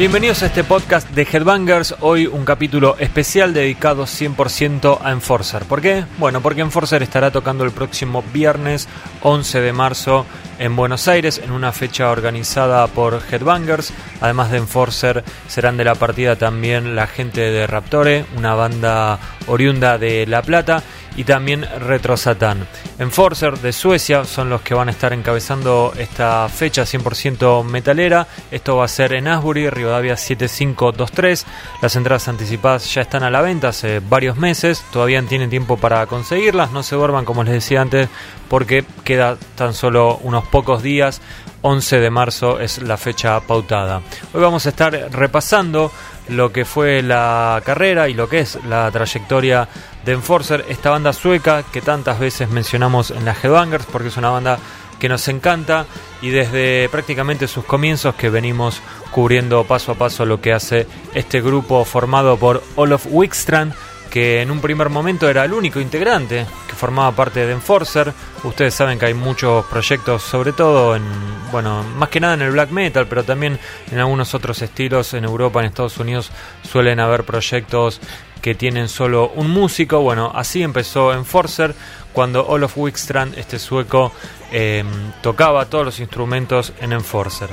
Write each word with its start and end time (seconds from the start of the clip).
Bienvenidos 0.00 0.42
a 0.42 0.46
este 0.46 0.64
podcast 0.64 1.10
de 1.10 1.28
Headbangers. 1.30 1.94
Hoy 2.00 2.26
un 2.26 2.46
capítulo 2.46 2.96
especial 2.98 3.52
dedicado 3.52 4.04
100% 4.04 4.98
a 5.02 5.12
Enforcer. 5.12 5.64
¿Por 5.64 5.82
qué? 5.82 6.06
Bueno, 6.16 6.40
porque 6.40 6.62
Enforcer 6.62 7.02
estará 7.02 7.30
tocando 7.30 7.64
el 7.64 7.70
próximo 7.70 8.24
viernes 8.32 8.88
11 9.20 9.60
de 9.60 9.72
marzo 9.74 10.24
en 10.58 10.74
Buenos 10.74 11.06
Aires 11.06 11.38
en 11.44 11.52
una 11.52 11.72
fecha 11.72 12.10
organizada 12.10 12.86
por 12.86 13.20
Headbangers. 13.30 13.92
Además 14.22 14.50
de 14.50 14.56
Enforcer, 14.56 15.22
serán 15.48 15.76
de 15.76 15.84
la 15.84 15.94
partida 15.94 16.34
también 16.34 16.96
la 16.96 17.06
gente 17.06 17.42
de 17.42 17.66
Raptore, 17.66 18.24
una 18.38 18.54
banda 18.54 19.18
oriunda 19.50 19.98
de 19.98 20.26
La 20.26 20.42
Plata 20.42 20.82
y 21.16 21.24
también 21.24 21.66
Retro 21.80 22.16
Satan. 22.16 22.66
Enforcer 22.98 23.58
de 23.58 23.72
Suecia 23.72 24.24
son 24.24 24.48
los 24.48 24.62
que 24.62 24.74
van 24.74 24.88
a 24.88 24.92
estar 24.92 25.12
encabezando 25.12 25.92
esta 25.98 26.48
fecha 26.48 26.84
100% 26.84 27.64
metalera. 27.64 28.26
Esto 28.50 28.76
va 28.76 28.84
a 28.84 28.88
ser 28.88 29.12
en 29.12 29.28
Asbury, 29.28 29.68
Rivadavia 29.70 30.16
7523. 30.16 31.46
Las 31.82 31.96
entradas 31.96 32.28
anticipadas 32.28 32.92
ya 32.94 33.02
están 33.02 33.22
a 33.22 33.30
la 33.30 33.42
venta 33.42 33.68
hace 33.68 34.00
varios 34.00 34.36
meses. 34.36 34.84
Todavía 34.92 35.22
tienen 35.22 35.50
tiempo 35.50 35.76
para 35.76 36.06
conseguirlas. 36.06 36.72
No 36.72 36.82
se 36.82 36.96
duerman, 36.96 37.24
como 37.24 37.44
les 37.44 37.54
decía 37.54 37.82
antes, 37.82 38.08
porque 38.48 38.84
queda 39.04 39.36
tan 39.56 39.74
solo 39.74 40.18
unos 40.22 40.46
pocos 40.46 40.82
días. 40.82 41.20
11 41.62 42.00
de 42.00 42.10
marzo 42.10 42.60
es 42.60 42.82
la 42.82 42.96
fecha 42.96 43.38
pautada. 43.40 44.02
Hoy 44.32 44.40
vamos 44.40 44.66
a 44.66 44.70
estar 44.70 44.92
repasando 45.12 45.90
lo 46.28 46.52
que 46.52 46.64
fue 46.64 47.02
la 47.02 47.60
carrera 47.64 48.08
y 48.08 48.14
lo 48.14 48.28
que 48.28 48.40
es 48.40 48.58
la 48.64 48.90
trayectoria 48.90 49.68
de 50.04 50.12
Enforcer, 50.12 50.64
esta 50.68 50.90
banda 50.90 51.12
sueca 51.12 51.62
que 51.64 51.82
tantas 51.82 52.18
veces 52.18 52.48
mencionamos 52.48 53.10
en 53.10 53.24
la 53.24 53.34
Headbangers 53.34 53.86
porque 53.86 54.08
es 54.08 54.16
una 54.16 54.30
banda 54.30 54.58
que 54.98 55.08
nos 55.08 55.26
encanta 55.28 55.86
y 56.22 56.30
desde 56.30 56.88
prácticamente 56.90 57.48
sus 57.48 57.64
comienzos 57.64 58.14
que 58.14 58.30
venimos 58.30 58.80
cubriendo 59.10 59.64
paso 59.64 59.92
a 59.92 59.94
paso 59.96 60.24
lo 60.24 60.40
que 60.40 60.52
hace 60.52 60.86
este 61.14 61.40
grupo 61.40 61.84
formado 61.84 62.36
por 62.36 62.62
Olof 62.76 63.06
Wickstrand 63.08 63.74
que 64.10 64.42
en 64.42 64.50
un 64.50 64.60
primer 64.60 64.90
momento 64.90 65.28
era 65.28 65.44
el 65.44 65.52
único 65.52 65.80
integrante 65.80 66.44
que 66.68 66.74
formaba 66.74 67.12
parte 67.12 67.46
de 67.46 67.52
Enforcer. 67.52 68.12
Ustedes 68.42 68.74
saben 68.74 68.98
que 68.98 69.06
hay 69.06 69.14
muchos 69.14 69.64
proyectos, 69.66 70.22
sobre 70.22 70.52
todo 70.52 70.96
en, 70.96 71.04
bueno, 71.52 71.84
más 71.96 72.08
que 72.08 72.20
nada 72.20 72.34
en 72.34 72.42
el 72.42 72.50
black 72.50 72.70
metal, 72.70 73.06
pero 73.06 73.22
también 73.24 73.58
en 73.90 73.98
algunos 73.98 74.34
otros 74.34 74.60
estilos 74.62 75.14
en 75.14 75.24
Europa, 75.24 75.60
en 75.60 75.66
Estados 75.66 75.98
Unidos 75.98 76.30
suelen 76.68 76.98
haber 77.00 77.24
proyectos 77.24 78.00
que 78.42 78.54
tienen 78.54 78.88
solo 78.88 79.30
un 79.36 79.50
músico. 79.50 80.00
Bueno, 80.00 80.32
así 80.34 80.62
empezó 80.62 81.12
Enforcer 81.12 81.74
cuando 82.12 82.46
Olof 82.46 82.76
Wickstrand, 82.76 83.38
este 83.38 83.58
sueco, 83.58 84.12
em, 84.50 84.86
tocaba 85.22 85.66
todos 85.66 85.84
los 85.84 86.00
instrumentos 86.00 86.72
en 86.80 86.92
Enforcer. 86.92 87.50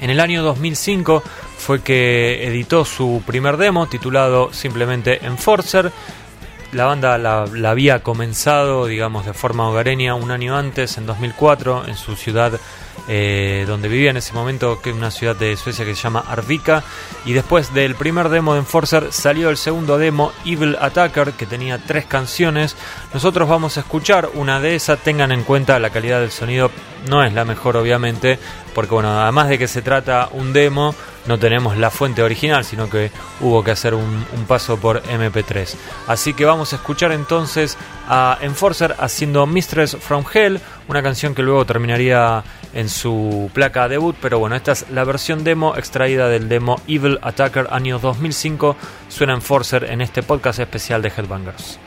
En 0.00 0.08
el 0.08 0.18
año 0.18 0.42
2005 0.42 1.22
fue 1.58 1.82
que 1.82 2.48
editó 2.48 2.86
su 2.86 3.22
primer 3.26 3.58
demo 3.58 3.86
titulado 3.86 4.50
simplemente 4.50 5.26
Enforcer. 5.26 5.92
La 6.72 6.86
banda 6.86 7.18
la, 7.18 7.42
había 7.70 8.02
comenzado, 8.02 8.86
digamos, 8.86 9.26
de 9.26 9.34
forma 9.34 9.68
hogareña 9.68 10.14
un 10.14 10.30
año 10.30 10.56
antes, 10.56 10.96
en 10.96 11.04
2004, 11.04 11.86
en 11.86 11.96
su 11.96 12.16
ciudad 12.16 12.58
eh, 13.08 13.64
donde 13.66 13.88
vivía 13.88 14.10
en 14.10 14.16
ese 14.16 14.32
momento, 14.32 14.80
que 14.80 14.90
es 14.90 14.96
una 14.96 15.10
ciudad 15.10 15.36
de 15.36 15.56
Suecia 15.56 15.84
que 15.84 15.94
se 15.94 16.02
llama 16.02 16.24
Arvika. 16.28 16.82
Y 17.24 17.32
después 17.32 17.72
del 17.74 17.94
primer 17.94 18.28
demo 18.28 18.54
de 18.54 18.60
Enforcer 18.60 19.12
salió 19.12 19.50
el 19.50 19.56
segundo 19.56 19.98
demo, 19.98 20.32
Evil 20.44 20.76
Attacker, 20.80 21.32
que 21.32 21.46
tenía 21.46 21.78
tres 21.78 22.04
canciones. 22.04 22.76
Nosotros 23.12 23.48
vamos 23.48 23.76
a 23.76 23.80
escuchar 23.80 24.30
una 24.34 24.60
de 24.60 24.74
esas, 24.74 24.98
tengan 25.00 25.32
en 25.32 25.44
cuenta 25.44 25.78
la 25.78 25.90
calidad 25.90 26.20
del 26.20 26.30
sonido, 26.30 26.70
no 27.08 27.24
es 27.24 27.32
la 27.32 27.44
mejor 27.44 27.76
obviamente, 27.76 28.38
porque 28.74 28.94
bueno, 28.94 29.20
además 29.20 29.48
de 29.48 29.58
que 29.58 29.68
se 29.68 29.82
trata 29.82 30.28
un 30.32 30.52
demo, 30.52 30.94
no 31.26 31.38
tenemos 31.38 31.76
la 31.76 31.90
fuente 31.90 32.22
original, 32.22 32.64
sino 32.64 32.88
que 32.88 33.10
hubo 33.40 33.62
que 33.62 33.70
hacer 33.70 33.94
un, 33.94 34.24
paso 34.48 34.78
por 34.78 35.02
MP3. 35.02 35.74
Así 36.06 36.34
que 36.34 36.44
vamos 36.44 36.72
a 36.72 36.76
escuchar 36.76 37.12
entonces 37.12 37.76
a 38.08 38.38
Enforcer 38.40 38.96
haciendo 38.98 39.46
Mistress 39.46 39.96
from 39.96 40.24
Hell, 40.32 40.60
una 40.88 41.02
canción 41.02 41.34
que 41.34 41.42
luego 41.42 41.64
terminaría 41.64 42.42
en 42.72 42.88
su 42.88 43.50
placa 43.52 43.88
debut, 43.88 44.16
pero 44.20 44.38
bueno, 44.38 44.56
esta 44.56 44.72
es 44.72 44.90
la 44.90 45.04
versión 45.04 45.44
demo 45.44 45.76
extraída 45.76 46.28
del 46.28 46.48
demo 46.48 46.80
Evil 46.88 47.18
Attacker 47.22 47.68
año 47.70 47.98
2005, 47.98 48.76
suena 49.08 49.34
Enforcer 49.34 49.84
en 49.84 50.00
este 50.00 50.22
podcast 50.22 50.58
especial 50.58 51.02
de 51.02 51.12
Headbangers. 51.16 51.78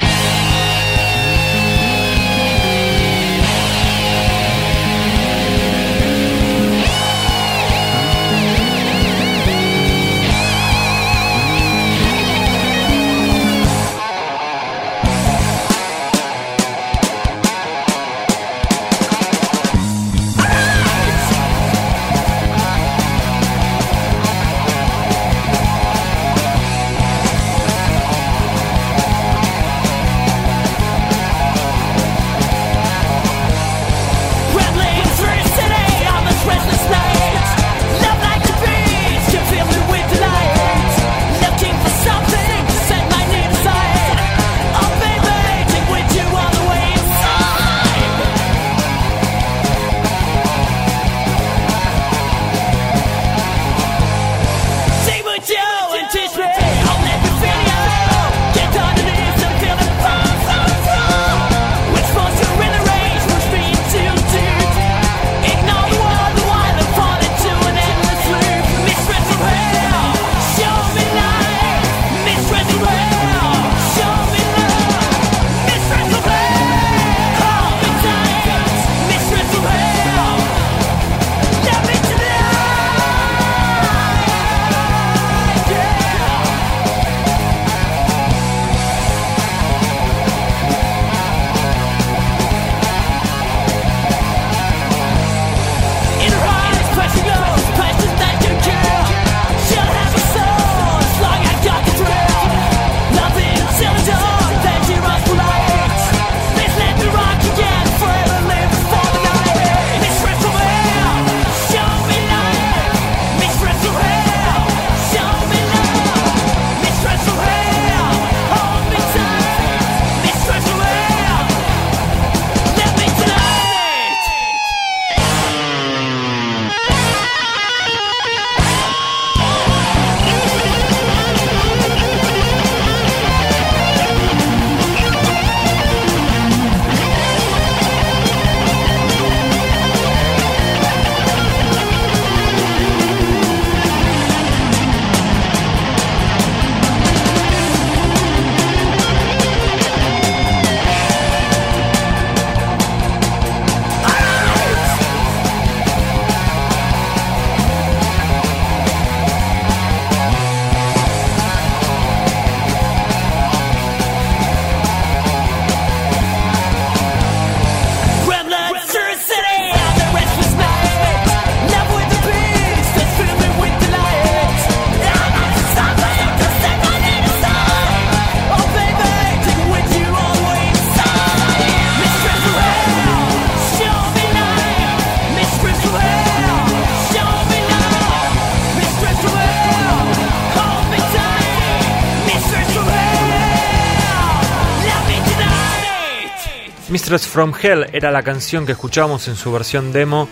From 197.21 197.53
Hell 197.61 197.85
era 197.93 198.11
la 198.11 198.23
canción 198.23 198.65
que 198.65 198.71
escuchábamos 198.71 199.27
en 199.27 199.35
su 199.35 199.51
versión 199.51 199.93
demo 199.93 200.27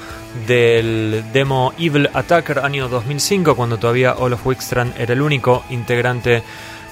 del 0.47 1.23
demo 1.31 1.73
Evil 1.77 2.09
Attacker 2.11 2.57
año 2.59 2.89
2005 2.89 3.55
cuando 3.55 3.77
todavía 3.77 4.15
Olaf 4.15 4.47
Wickstrand 4.47 4.99
era 4.99 5.13
el 5.13 5.21
único 5.21 5.63
integrante 5.69 6.41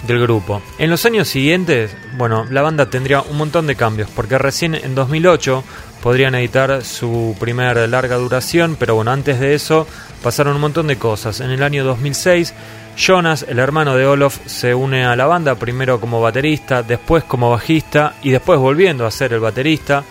del 0.06 0.22
grupo. 0.22 0.62
En 0.78 0.92
los 0.92 1.06
años 1.06 1.28
siguientes, 1.28 1.96
bueno, 2.18 2.46
la 2.52 2.62
banda 2.62 2.92
tendría 2.92 3.22
un 3.22 3.38
montón 3.38 3.66
de 3.66 3.76
cambios 3.76 4.12
porque 4.12 4.38
recién 4.38 4.76
en 4.76 4.94
2008 4.94 5.64
podrían 6.04 6.36
editar 6.36 6.84
su 6.84 7.36
primer 7.40 7.90
larga 7.90 8.18
duración, 8.18 8.78
pero 8.80 8.94
bueno, 8.94 9.10
antes 9.10 9.40
de 9.40 9.56
eso 9.56 9.88
pasaron 10.22 10.54
un 10.54 10.62
montón 10.62 10.86
de 10.86 10.98
cosas. 10.98 11.40
En 11.40 11.50
el 11.50 11.64
año 11.64 11.84
2006 11.84 12.54
Jonas, 13.00 13.46
el 13.48 13.60
hermano 13.60 13.96
de 13.96 14.06
Olof, 14.06 14.40
se 14.46 14.76
une 14.76 15.06
a 15.06 15.16
la 15.16 15.26
banda 15.26 15.56
primero 15.56 16.02
como 16.02 16.20
baterista, 16.20 16.84
después 16.84 17.24
como 17.24 17.50
bajista 17.50 18.16
y 18.24 18.32
después 18.32 18.60
volviendo 18.60 19.06
a 19.06 19.12
ser 19.12 19.32
el 19.32 19.40
baterista. 19.40 20.04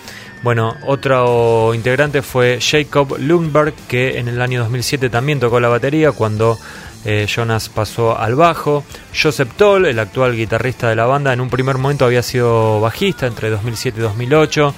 Bueno, 0.43 0.75
otro 0.87 1.75
integrante 1.75 2.23
fue 2.23 2.59
Jacob 2.63 3.19
Lundberg, 3.19 3.75
que 3.87 4.19
en 4.19 4.29
el 4.29 4.41
año 4.41 4.61
2007 4.61 5.11
también 5.11 5.39
tocó 5.39 5.61
la 5.61 5.69
batería 5.69 6.13
cuando 6.13 6.59
eh, 7.05 7.27
Jonas 7.29 7.69
pasó 7.69 8.19
al 8.19 8.35
bajo. 8.37 8.85
Joseph 9.15 9.53
Toll, 9.59 9.85
el 9.85 9.99
actual 9.99 10.35
guitarrista 10.35 10.89
de 10.89 10.97
la 10.97 11.05
banda, 11.05 11.35
en 11.35 11.43
un 11.43 11.51
primer 11.51 11.77
momento 11.77 12.07
había 12.07 12.23
sido 12.23 12.81
bajista 12.81 13.27
entre 13.27 13.51
2007 13.51 13.99
y 13.99 14.03
2008. 14.03 14.75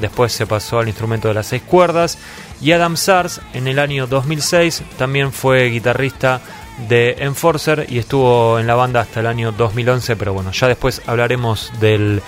Después 0.00 0.34
se 0.34 0.46
pasó 0.46 0.80
al 0.80 0.88
instrumento 0.88 1.28
de 1.28 1.34
las 1.34 1.46
seis 1.46 1.62
cuerdas. 1.62 2.18
Y 2.60 2.72
Adam 2.72 2.98
Sars, 2.98 3.40
en 3.54 3.68
el 3.68 3.78
año 3.78 4.06
2006, 4.06 4.82
también 4.98 5.32
fue 5.32 5.70
guitarrista 5.70 6.42
de 6.88 7.16
Enforcer 7.18 7.86
y 7.88 7.98
estuvo 7.98 8.58
en 8.58 8.66
la 8.66 8.74
banda 8.74 9.00
hasta 9.00 9.20
el 9.20 9.26
año 9.26 9.52
2011, 9.52 10.16
pero 10.16 10.32
bueno, 10.32 10.50
ya 10.52 10.68
después 10.68 11.02
hablaremos 11.06 11.72
del 11.80 12.22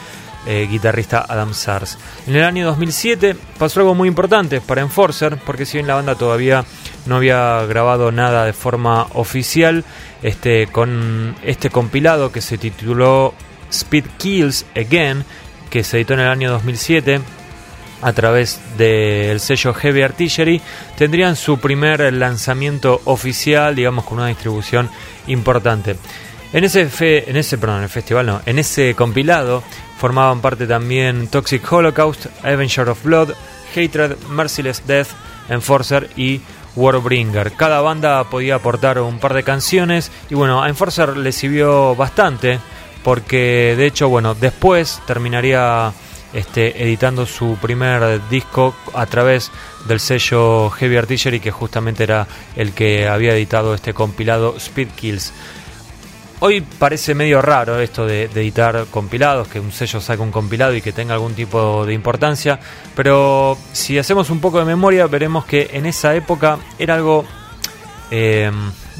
eh, 0.46 0.68
guitarrista 0.70 1.24
Adam 1.28 1.54
Sars. 1.54 1.98
En 2.26 2.36
el 2.36 2.44
año 2.44 2.66
2007 2.66 3.36
pasó 3.58 3.80
algo 3.80 3.94
muy 3.94 4.08
importante 4.08 4.60
para 4.60 4.80
Enforcer, 4.80 5.38
porque 5.44 5.66
si 5.66 5.78
bien 5.78 5.88
la 5.88 5.96
banda 5.96 6.14
todavía 6.14 6.64
no 7.06 7.16
había 7.16 7.64
grabado 7.66 8.12
nada 8.12 8.44
de 8.44 8.52
forma 8.52 9.08
oficial, 9.14 9.84
este, 10.22 10.68
con 10.68 11.34
este 11.42 11.70
compilado 11.70 12.30
que 12.30 12.40
se 12.40 12.58
tituló 12.58 13.34
Speed 13.70 14.04
Kills 14.18 14.66
Again, 14.76 15.24
que 15.68 15.82
se 15.82 15.96
editó 15.96 16.14
en 16.14 16.20
el 16.20 16.28
año 16.28 16.50
2007, 16.52 17.20
a 18.02 18.12
través 18.12 18.60
del 18.76 19.40
sello 19.40 19.74
Heavy 19.74 20.02
Artillery, 20.02 20.60
tendrían 20.96 21.36
su 21.36 21.58
primer 21.58 22.12
lanzamiento 22.12 23.00
oficial, 23.04 23.74
digamos 23.74 24.04
con 24.04 24.18
una 24.18 24.28
distribución 24.28 24.90
importante. 25.26 25.96
En 26.52 26.64
ese, 26.64 26.86
fe, 26.86 27.28
en 27.28 27.36
ese, 27.36 27.58
perdón, 27.58 27.82
el 27.82 27.88
festival 27.88 28.26
no, 28.26 28.40
en 28.46 28.58
ese 28.58 28.94
compilado 28.94 29.62
formaban 29.98 30.40
parte 30.40 30.66
también 30.66 31.28
Toxic 31.28 31.70
Holocaust, 31.72 32.26
Avenger 32.44 32.88
of 32.88 33.02
Blood, 33.02 33.32
Hatred, 33.74 34.16
Merciless 34.28 34.86
Death, 34.86 35.08
Enforcer 35.48 36.10
y 36.16 36.40
Warbringer. 36.76 37.52
Cada 37.52 37.80
banda 37.80 38.22
podía 38.24 38.56
aportar 38.56 39.00
un 39.00 39.18
par 39.18 39.34
de 39.34 39.42
canciones 39.42 40.10
y 40.30 40.34
bueno, 40.34 40.62
a 40.62 40.68
Enforcer 40.68 41.16
le 41.16 41.32
sirvió 41.32 41.94
bastante 41.94 42.58
porque 43.02 43.74
de 43.76 43.86
hecho, 43.86 44.08
bueno, 44.08 44.34
después 44.34 45.00
terminaría 45.06 45.92
este, 46.36 46.82
editando 46.82 47.24
su 47.24 47.56
primer 47.56 48.20
disco 48.28 48.74
a 48.92 49.06
través 49.06 49.50
del 49.88 50.00
sello 50.00 50.68
Heavy 50.68 50.98
Artillery, 50.98 51.40
que 51.40 51.50
justamente 51.50 52.02
era 52.02 52.26
el 52.56 52.74
que 52.74 53.08
había 53.08 53.34
editado 53.34 53.74
este 53.74 53.94
compilado 53.94 54.54
Speed 54.58 54.88
Kills. 54.94 55.32
Hoy 56.40 56.60
parece 56.60 57.14
medio 57.14 57.40
raro 57.40 57.80
esto 57.80 58.04
de, 58.04 58.24
editar 58.24 58.84
compilados, 58.90 59.48
que 59.48 59.58
un 59.58 59.72
sello 59.72 59.98
saque 59.98 60.20
un 60.20 60.30
compilado 60.30 60.74
y 60.74 60.82
que 60.82 60.92
tenga 60.92 61.14
algún 61.14 61.34
tipo 61.34 61.86
de 61.86 61.94
importancia, 61.94 62.60
pero 62.94 63.56
si 63.72 63.98
hacemos 63.98 64.28
un 64.28 64.40
poco 64.40 64.58
de 64.58 64.66
memoria 64.66 65.06
veremos 65.06 65.46
que 65.46 65.70
en 65.72 65.86
esa 65.86 66.14
época 66.14 66.58
era 66.78 66.96
algo, 66.96 67.24
eh, 68.10 68.52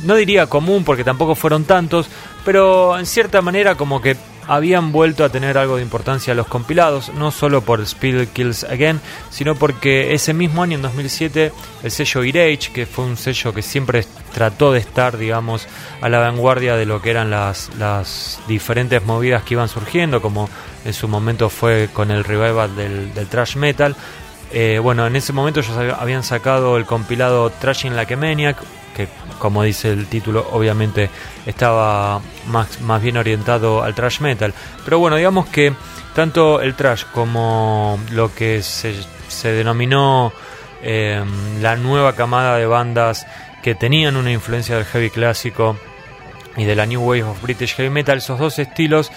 no 0.05 0.15
diría 0.15 0.47
común 0.47 0.85
porque 0.85 1.05
tampoco 1.05 1.35
fueron 1.35 1.65
tantos, 1.65 2.09
pero 2.47 2.99
en 2.99 3.05
cierta 3.05 3.43
manera 3.43 3.75
como 3.75 4.01
que 4.01 4.17
habían 4.49 4.93
vuelto 4.93 5.25
a 5.25 5.29
tener 5.29 5.59
algo 5.59 5.77
de 5.77 5.83
importancia 5.83 6.35
los 6.35 6.47
compilados, 6.47 7.13
no 7.15 7.31
solo 7.31 7.63
por 7.63 7.81
Speed 7.81 8.29
Kills 8.29 8.65
Again, 8.65 9.01
sino 9.31 9.55
porque 9.55 10.15
ese 10.15 10.35
mismo 10.35 10.63
año, 10.63 10.77
en 10.77 10.83
2007, 10.83 11.53
el 11.83 11.91
sello 11.91 12.25
Irage, 12.25 12.73
que 12.73 12.87
fue 12.87 13.05
un 13.05 13.17
sello 13.17 13.53
que 13.53 13.63
siempre 13.63 14.05
trató 14.33 14.73
de 14.73 14.81
estar, 14.81 15.17
digamos, 15.17 15.67
a 16.01 16.09
la 16.09 16.19
vanguardia 16.19 16.77
de 16.77 16.87
lo 16.87 17.03
que 17.03 17.11
eran 17.11 17.31
las, 17.31 17.71
las 17.79 18.41
diferentes 18.49 19.05
movidas 19.05 19.43
que 19.43 19.55
iban 19.55 19.69
surgiendo, 19.69 20.23
como 20.23 20.49
en 20.85 20.93
su 20.93 21.09
momento 21.09 21.51
fue 21.51 21.89
con 21.93 22.11
el 22.11 22.25
revival 22.25 22.77
del, 22.77 23.15
del 23.15 23.27
thrash 23.27 23.57
metal. 23.57 23.97
Eh, 24.53 24.79
bueno, 24.81 25.07
en 25.07 25.17
ese 25.17 25.33
momento 25.33 25.61
ellos 25.61 25.77
habían 25.99 26.23
sacado 26.23 26.77
el 26.77 26.87
compilado 26.87 27.51
Trashing 27.51 27.97
Like 27.97 28.15
a 28.15 28.17
Maniac, 28.17 28.57
que 28.97 29.09
como 29.39 29.63
dice 29.63 29.91
el 29.93 30.07
título, 30.07 30.49
obviamente 30.53 31.11
estaba 31.45 32.21
más, 32.47 32.81
más 32.81 33.03
bien 33.03 33.17
orientado 33.17 33.83
al 33.83 33.95
thrash 33.95 34.21
metal. 34.21 34.55
Pero 34.85 34.99
bueno, 34.99 35.17
digamos 35.17 35.47
que 35.47 35.75
tanto 36.15 36.61
el 36.61 36.75
thrash 36.75 37.05
como 37.13 38.01
lo 38.13 38.35
que 38.35 38.63
se, 38.63 38.95
se 39.29 39.53
denominó 39.53 40.33
em, 40.83 41.61
la 41.61 41.77
nueva 41.77 42.15
camada 42.15 42.57
de 42.57 42.67
bandas 42.67 43.27
que 43.63 43.75
tenían 43.75 44.17
una 44.17 44.33
influencia 44.33 44.77
del 44.77 44.85
heavy 44.87 45.11
clásico 45.11 45.77
y 46.57 46.65
de 46.65 46.75
la 46.75 46.87
New 46.87 47.03
Wave 47.03 47.25
of 47.25 47.43
British 47.43 47.75
Heavy 47.75 47.91
Metal, 47.91 48.17
esos 48.17 48.39
dos 48.39 48.59
estilos 48.59 49.13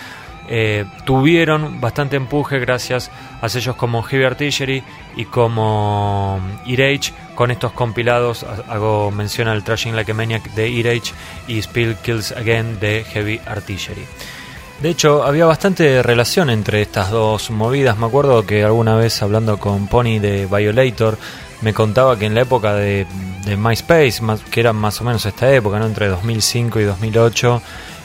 eh, 0.49 0.85
tuvieron 1.05 1.79
bastante 1.79 2.15
empuje 2.15 2.59
gracias 2.59 3.11
a 3.41 3.49
sellos 3.49 3.75
como 3.75 4.01
Heavy 4.01 4.25
Artillery 4.25 4.83
y 5.15 5.25
como 5.25 6.39
Irage 6.65 7.13
con 7.35 7.51
estos 7.51 7.71
compilados 7.71 8.43
hago 8.67 9.11
mención 9.11 9.47
al 9.47 9.63
Trashing 9.63 9.95
Like 9.95 10.11
a 10.11 10.15
Maniac 10.15 10.51
de 10.55 10.67
Irage 10.67 11.13
y 11.47 11.61
Spill 11.61 11.95
Kills 11.97 12.31
Again 12.31 12.79
de 12.79 13.03
Heavy 13.03 13.39
Artillery 13.45 14.05
de 14.81 14.89
hecho, 14.89 15.23
había 15.23 15.45
bastante 15.45 16.01
relación 16.01 16.49
entre 16.49 16.81
estas 16.81 17.11
dos 17.11 17.51
movidas. 17.51 17.97
Me 17.97 18.05
acuerdo 18.05 18.45
que 18.45 18.63
alguna 18.63 18.95
vez 18.95 19.21
hablando 19.21 19.57
con 19.57 19.87
Pony 19.87 20.19
de 20.19 20.45
Violator, 20.45 21.17
me 21.61 21.73
contaba 21.73 22.17
que 22.17 22.27
en 22.27 22.33
la 22.33 22.41
época 22.41 22.75
de, 22.75 23.05
MySpace, 23.57 24.21
que 24.49 24.59
era 24.61 24.71
más 24.71 25.01
o 25.01 25.03
menos 25.03 25.25
esta 25.25 25.51
época, 25.53 25.79
¿no? 25.79 25.85
entre 25.85 26.07
2005 26.07 26.79
y 26.79 26.83
2008, 26.85 27.61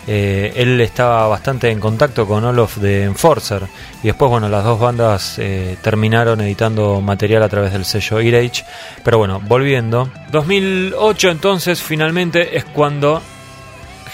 eh, 0.07 0.53
él 0.57 0.81
estaba 0.81 1.27
bastante 1.27 1.71
en 1.71 1.81
contacto 1.81 2.27
con 2.27 2.45
Olof 2.45 2.77
de 2.77 3.05
Enforcer. 3.05 3.63
Y 4.03 4.09
después 4.09 4.31
bueno 4.31 4.49
las 4.49 4.65
dos 4.65 4.79
bandas 4.79 5.39
eh, 5.39 5.77
terminaron 5.83 6.41
editando 6.41 7.01
material 7.01 7.43
a 7.43 7.49
través 7.49 7.73
del 7.73 7.85
sello 7.85 8.21
Irage 8.21 8.65
pero 9.03 9.19
bueno 9.19 9.41
volviendo. 9.41 10.11
2008 10.31 11.31
entonces 11.31 11.83
finalmente 11.83 12.57
es 12.57 12.65
cuando 12.65 13.23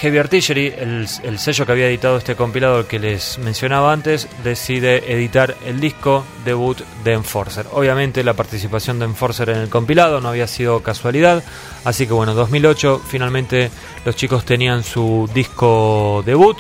Heavy 0.01 0.17
Artillery, 0.17 0.75
el, 0.79 1.39
sello 1.39 1.67
que 1.67 1.73
había 1.73 1.87
editado 1.87 2.17
este 2.17 2.35
compilado 2.35 2.89
que 2.89 2.99
les 2.99 3.39
mencionaba 3.39 3.93
antes, 3.93 4.29
decide 4.43 5.13
editar 5.13 5.55
el 5.67 5.79
disco 5.79 6.25
debut 6.43 6.79
de 7.05 7.13
Enforcer. 7.13 7.67
Obviamente 7.73 8.25
la 8.25 8.33
participación 8.33 8.99
de 8.99 9.05
Enforcer 9.05 9.51
en 9.51 9.59
el 9.59 9.69
compilado 9.69 10.23
no 10.23 10.31
había 10.31 10.47
sido 10.47 10.83
casualidad, 10.83 11.45
así 11.85 12.07
que 12.07 12.15
bueno, 12.15 12.33
2008 12.33 13.03
finalmente 13.07 13.71
los 14.07 14.17
chicos 14.17 14.47
tenían 14.47 14.85
su 14.85 15.29
disco 15.35 16.23
debut 16.25 16.57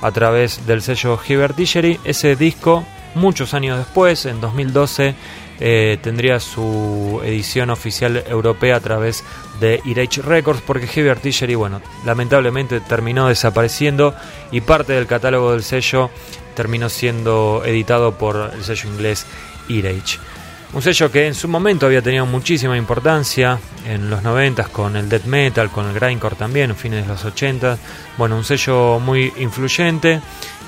a 0.00 0.10
través 0.10 0.66
del 0.66 0.80
sello 0.80 1.18
Heavy 1.18 1.42
Artillery. 1.42 2.00
Ese 2.04 2.36
disco, 2.36 2.86
muchos 3.14 3.54
años 3.54 3.78
después, 3.78 4.26
en 4.26 4.40
2012, 4.40 5.14
eh, 5.60 5.98
tendría 6.02 6.38
su 6.38 7.20
edición 7.24 7.70
oficial 7.70 8.22
europea 8.28 8.76
a 8.76 8.80
través 8.80 9.24
de 9.60 9.80
Irage 9.84 10.22
Records 10.22 10.62
porque 10.62 10.86
Heavy 10.86 11.08
Artillery, 11.08 11.56
bueno, 11.56 11.80
lamentablemente 12.04 12.80
terminó 12.80 13.28
desapareciendo 13.28 14.14
y 14.52 14.60
parte 14.60 14.92
del 14.92 15.06
catálogo 15.06 15.52
del 15.52 15.64
sello 15.64 16.10
terminó 16.54 16.88
siendo 16.88 17.62
editado 17.64 18.18
por 18.18 18.52
el 18.54 18.64
sello 18.64 18.88
inglés 18.88 19.26
Irage. 19.68 20.18
Un 20.72 20.82
sello 20.82 21.10
que 21.10 21.26
en 21.26 21.34
su 21.34 21.48
momento 21.48 21.86
había 21.86 22.02
tenido 22.02 22.26
muchísima 22.26 22.76
importancia 22.76 23.58
en 23.86 24.10
los 24.10 24.22
90 24.22 24.64
con 24.64 24.96
el 24.96 25.08
death 25.08 25.24
metal, 25.24 25.70
con 25.70 25.86
el 25.86 25.94
grindcore 25.94 26.36
también, 26.36 26.70
en 26.70 26.76
fines 26.76 27.02
de 27.04 27.08
los 27.08 27.24
80. 27.24 27.78
Bueno, 28.18 28.36
un 28.36 28.44
sello 28.44 28.98
muy 29.00 29.32
influyente 29.38 30.20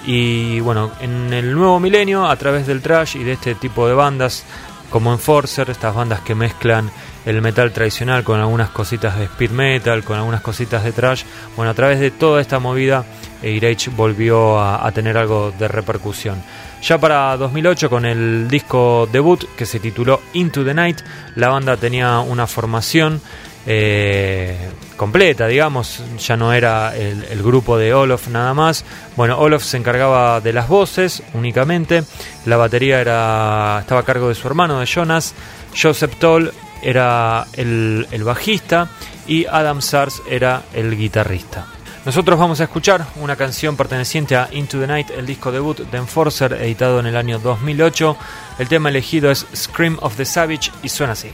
y 0.07 0.59
bueno, 0.61 0.91
en 1.01 1.33
el 1.35 1.55
nuevo 1.55 1.79
milenio 1.79 2.27
a 2.27 2.37
través 2.37 2.67
del 2.67 2.81
trash 2.81 3.17
y 3.17 3.25
de 3.25 3.33
este 3.33 3.55
tipo 3.55 3.87
de 3.87 3.95
bandas 3.95 4.45
como 4.91 5.13
Enforcer, 5.13 5.71
estas 5.71 5.95
bandas 5.95 6.21
que 6.21 6.35
mezclan 6.35 6.91
el 7.25 7.43
metal 7.43 7.71
tradicional 7.73 8.25
con 8.25 8.41
algunas 8.41 8.71
cositas 8.71 9.17
de 9.19 9.25
speed 9.25 9.51
metal, 9.51 10.03
con 10.03 10.17
algunas 10.17 10.41
cositas 10.41 10.83
de 10.83 10.93
trash. 10.93 11.25
Bueno, 11.57 11.71
a 11.71 11.75
través 11.75 12.01
de 12.01 12.11
toda 12.11 12.41
esta 12.41 12.59
movida, 12.59 13.05
Irage 13.43 13.91
volvió 13.91 14.61
a, 14.61 14.91
tener 14.93 15.17
algo 15.17 15.53
de 15.57 15.69
repercusión. 15.69 16.43
Ya 16.83 16.99
para 16.99 17.37
2008, 17.37 17.91
con 17.91 18.05
el 18.07 18.49
disco 18.49 19.09
debut 19.13 19.45
que 19.57 19.67
se 19.67 19.81
tituló 19.81 20.21
Into 20.33 20.65
the 20.65 20.73
Night, 20.73 21.01
la 21.37 21.49
banda 21.49 21.77
tenía 21.77 22.21
una 22.21 22.47
formación 22.47 23.21
eh, 23.67 24.57
completa, 24.97 25.47
digamos, 25.47 26.03
ya 26.19 26.37
no 26.37 26.53
era 26.53 26.97
el, 26.97 27.43
grupo 27.43 27.77
de 27.77 27.93
Olof 27.93 28.29
nada 28.29 28.55
más. 28.55 28.85
Bueno, 29.17 29.39
Olof 29.39 29.63
se 29.63 29.77
encargaba 29.77 30.41
de 30.41 30.53
las 30.53 30.69
voces 30.69 31.23
únicamente, 31.35 32.03
la 32.47 32.57
batería 32.57 33.01
era 33.01 33.79
estaba 33.81 34.01
a 34.01 34.05
cargo 34.05 34.29
de 34.29 34.35
su 34.35 34.47
hermano, 34.49 34.81
de 34.81 34.87
Jonas, 34.87 35.35
Joseph 35.81 36.17
Toll 36.19 36.53
era 36.83 37.47
el, 37.53 38.07
el 38.11 38.25
bajista 38.25 38.89
y 39.27 39.45
Adam 39.47 39.83
Sars 39.83 40.23
era 40.29 40.63
el 40.73 40.97
guitarrista. 40.97 41.67
Nosotros 42.05 42.39
vamos 42.39 42.61
a 42.61 42.65
escuchar 42.65 43.05
una 43.17 43.37
canción 43.37 43.77
perteneciente 43.77 44.35
a 44.35 44.49
Into 44.53 44.81
the 44.81 44.87
Night, 44.87 45.11
el 45.11 45.27
disco 45.27 45.53
debut 45.53 45.79
de 45.79 45.99
Enforcer, 45.99 46.55
editado 46.55 46.99
en 46.99 47.07
el 47.07 47.17
año 47.17 47.39
2008. 47.39 48.17
El 48.59 48.69
tema 48.69 48.89
elegido 48.89 49.31
es 49.31 49.47
Scream 49.55 49.99
of 50.01 50.17
the 50.17 50.25
Savage 50.25 50.73
y 50.83 50.89
suena 50.89 51.13
así. 51.13 51.31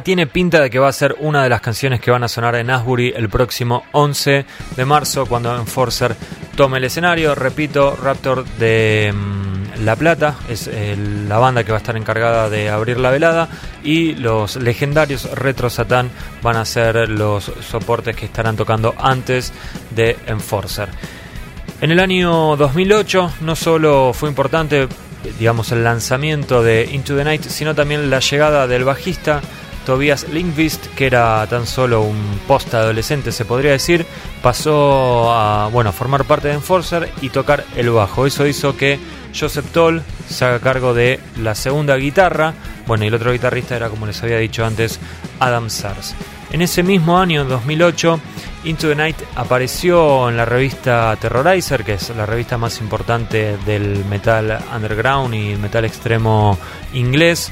Tiene 0.00 0.26
pinta 0.26 0.60
de 0.60 0.70
que 0.70 0.78
va 0.78 0.88
a 0.88 0.92
ser 0.92 1.16
una 1.18 1.42
de 1.42 1.48
las 1.48 1.60
canciones 1.60 2.00
que 2.00 2.10
van 2.10 2.24
a 2.24 2.28
sonar 2.28 2.54
en 2.54 2.70
Asbury 2.70 3.12
el 3.14 3.28
próximo 3.28 3.84
11 3.92 4.46
de 4.76 4.84
marzo 4.84 5.26
cuando 5.26 5.54
Enforcer 5.56 6.16
tome 6.56 6.78
el 6.78 6.84
escenario. 6.84 7.34
Repito, 7.34 7.96
Raptor 7.96 8.44
de 8.58 9.12
mm, 9.14 9.84
La 9.84 9.96
Plata 9.96 10.36
es 10.48 10.68
eh, 10.68 10.96
la 11.28 11.38
banda 11.38 11.64
que 11.64 11.72
va 11.72 11.78
a 11.78 11.80
estar 11.80 11.96
encargada 11.96 12.48
de 12.48 12.70
abrir 12.70 12.98
la 12.98 13.10
velada 13.10 13.48
y 13.82 14.14
los 14.14 14.56
legendarios 14.56 15.30
Retro 15.32 15.68
Satan 15.68 16.10
van 16.42 16.56
a 16.56 16.64
ser 16.64 17.08
los 17.08 17.52
soportes 17.60 18.16
que 18.16 18.26
estarán 18.26 18.56
tocando 18.56 18.94
antes 18.98 19.52
de 19.90 20.16
Enforcer. 20.26 20.88
En 21.80 21.90
el 21.90 22.00
año 22.00 22.56
2008 22.56 23.32
no 23.40 23.56
solo 23.56 24.12
fue 24.14 24.28
importante 24.28 24.88
digamos 25.38 25.72
el 25.72 25.84
lanzamiento 25.84 26.62
de 26.62 26.88
Into 26.92 27.16
the 27.16 27.24
Night, 27.24 27.42
sino 27.42 27.74
también 27.74 28.10
la 28.10 28.20
llegada 28.20 28.66
del 28.66 28.84
bajista 28.84 29.40
Tobias 29.84 30.28
Linkvist, 30.28 30.86
que 30.94 31.06
era 31.06 31.46
tan 31.48 31.66
solo 31.66 32.02
un 32.02 32.40
post 32.46 32.72
adolescente, 32.74 33.32
se 33.32 33.44
podría 33.44 33.72
decir, 33.72 34.06
pasó 34.42 35.32
a 35.32 35.68
bueno, 35.68 35.92
formar 35.92 36.24
parte 36.24 36.48
de 36.48 36.54
Enforcer 36.54 37.10
y 37.20 37.30
tocar 37.30 37.64
el 37.76 37.90
bajo. 37.90 38.26
Eso 38.26 38.46
hizo 38.46 38.76
que 38.76 38.98
Joseph 39.38 39.66
Toll 39.72 40.02
se 40.28 40.44
haga 40.44 40.60
cargo 40.60 40.94
de 40.94 41.20
la 41.40 41.54
segunda 41.54 41.96
guitarra. 41.96 42.54
Bueno, 42.86 43.04
y 43.04 43.08
el 43.08 43.14
otro 43.14 43.32
guitarrista 43.32 43.76
era, 43.76 43.88
como 43.88 44.06
les 44.06 44.22
había 44.22 44.38
dicho 44.38 44.64
antes, 44.64 45.00
Adam 45.40 45.70
Sars. 45.70 46.14
En 46.50 46.60
ese 46.60 46.82
mismo 46.82 47.18
año, 47.18 47.42
en 47.42 47.48
2008, 47.48 48.20
Into 48.64 48.88
the 48.88 48.94
Night 48.94 49.16
apareció 49.34 50.28
en 50.28 50.36
la 50.36 50.44
revista 50.44 51.16
Terrorizer, 51.18 51.82
que 51.82 51.94
es 51.94 52.10
la 52.10 52.26
revista 52.26 52.58
más 52.58 52.80
importante 52.80 53.56
del 53.64 54.04
metal 54.04 54.58
underground 54.74 55.34
y 55.34 55.56
metal 55.56 55.84
extremo 55.84 56.58
inglés, 56.92 57.50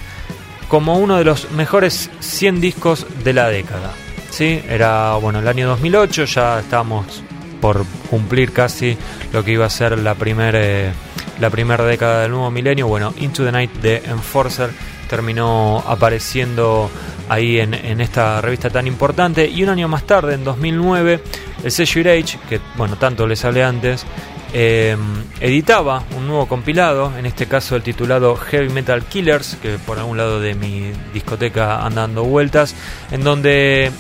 como 0.71 0.97
uno 0.99 1.19
de 1.19 1.25
los 1.25 1.51
mejores 1.51 2.11
100 2.21 2.61
discos 2.61 3.05
de 3.25 3.33
la 3.33 3.49
década. 3.49 3.93
¿Sí? 4.31 4.63
Era 4.69 5.17
bueno, 5.17 5.41
el 5.41 5.49
año 5.49 5.67
2008, 5.69 6.25
ya 6.27 6.61
estábamos 6.61 7.25
por 7.61 7.85
cumplir 8.09 8.53
casi 8.53 8.97
lo 9.33 9.45
que 9.45 9.51
iba 9.51 9.67
a 9.67 9.71
ser 9.71 9.99
la 9.99 10.15
primera 10.15 10.59
eh, 10.61 10.93
década 11.41 12.23
del 12.23 12.31
nuevo 12.31 12.53
milenio. 12.53 12.87
Bueno, 12.87 13.13
Into 13.19 13.45
the 13.45 13.51
Night 13.51 13.73
de 13.83 13.97
Enforcer 14.07 14.71
terminó 15.09 15.83
apareciendo 15.85 16.89
ahí 17.29 17.59
en, 17.59 18.01
esta 18.01 18.41
revista 18.41 18.71
tan 18.71 18.87
importante. 18.87 19.49
Y 19.49 19.65
un 19.65 19.71
año 19.71 19.89
más 19.89 20.05
tarde, 20.05 20.35
en 20.35 20.45
2009, 20.45 21.21
el 21.65 21.73
sello 21.73 22.01
Age, 22.03 22.39
que 22.49 22.61
bueno, 22.77 22.95
tanto 22.95 23.27
les 23.27 23.45
hablé 23.45 23.65
antes, 23.65 24.07
em, 24.53 24.99
editaba 25.41 26.03
un 26.17 26.27
nuevo 26.27 26.47
compilado, 26.47 27.13
en 27.19 27.27
este 27.27 27.47
caso 27.47 27.77
el 27.77 27.83
titulado 27.83 28.37
Heavy 28.37 28.69
Metal 28.71 29.05
Killers, 29.05 29.57
que 29.63 29.79
por 29.79 29.99
algún 29.99 30.17
lado 30.17 30.41
de 30.41 30.55
mi 30.55 30.93
discoteca 31.13 31.85
anda 31.85 32.03
dando 32.03 32.25
vueltas, 32.25 32.75
en 33.11 33.23
donde 33.23 33.91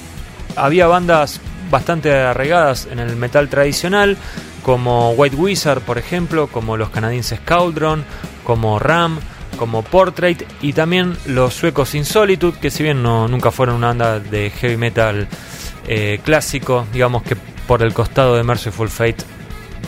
había 0.56 0.86
bandas 0.86 1.40
bastante 1.70 2.12
arraigadas 2.12 2.88
en 2.90 2.98
el 2.98 3.16
metal 3.16 3.48
tradicional, 3.48 4.16
como 4.62 5.12
White 5.12 5.36
Wizard, 5.36 5.80
por 5.80 5.98
ejemplo, 5.98 6.48
como 6.48 6.76
los 6.76 6.90
canadienses 6.90 7.40
Cauldron, 7.40 8.04
como 8.44 8.78
Ram, 8.78 9.20
como 9.56 9.82
Portrait 9.82 10.42
y 10.62 10.72
también 10.72 11.16
los 11.26 11.54
suecos 11.54 11.94
Insolitude, 11.94 12.58
que 12.58 12.70
si 12.70 12.82
bien 12.82 13.02
no, 13.02 13.28
nunca 13.28 13.50
fueron 13.50 13.76
una 13.76 13.88
banda 13.88 14.18
de 14.18 14.50
heavy 14.50 14.76
metal 14.76 15.28
eh, 15.86 16.20
clásico, 16.24 16.86
digamos 16.92 17.22
que 17.22 17.36
por 17.66 17.82
el 17.82 17.92
costado 17.92 18.36
de 18.36 18.42
Merciful 18.42 18.88
Fate 18.88 19.24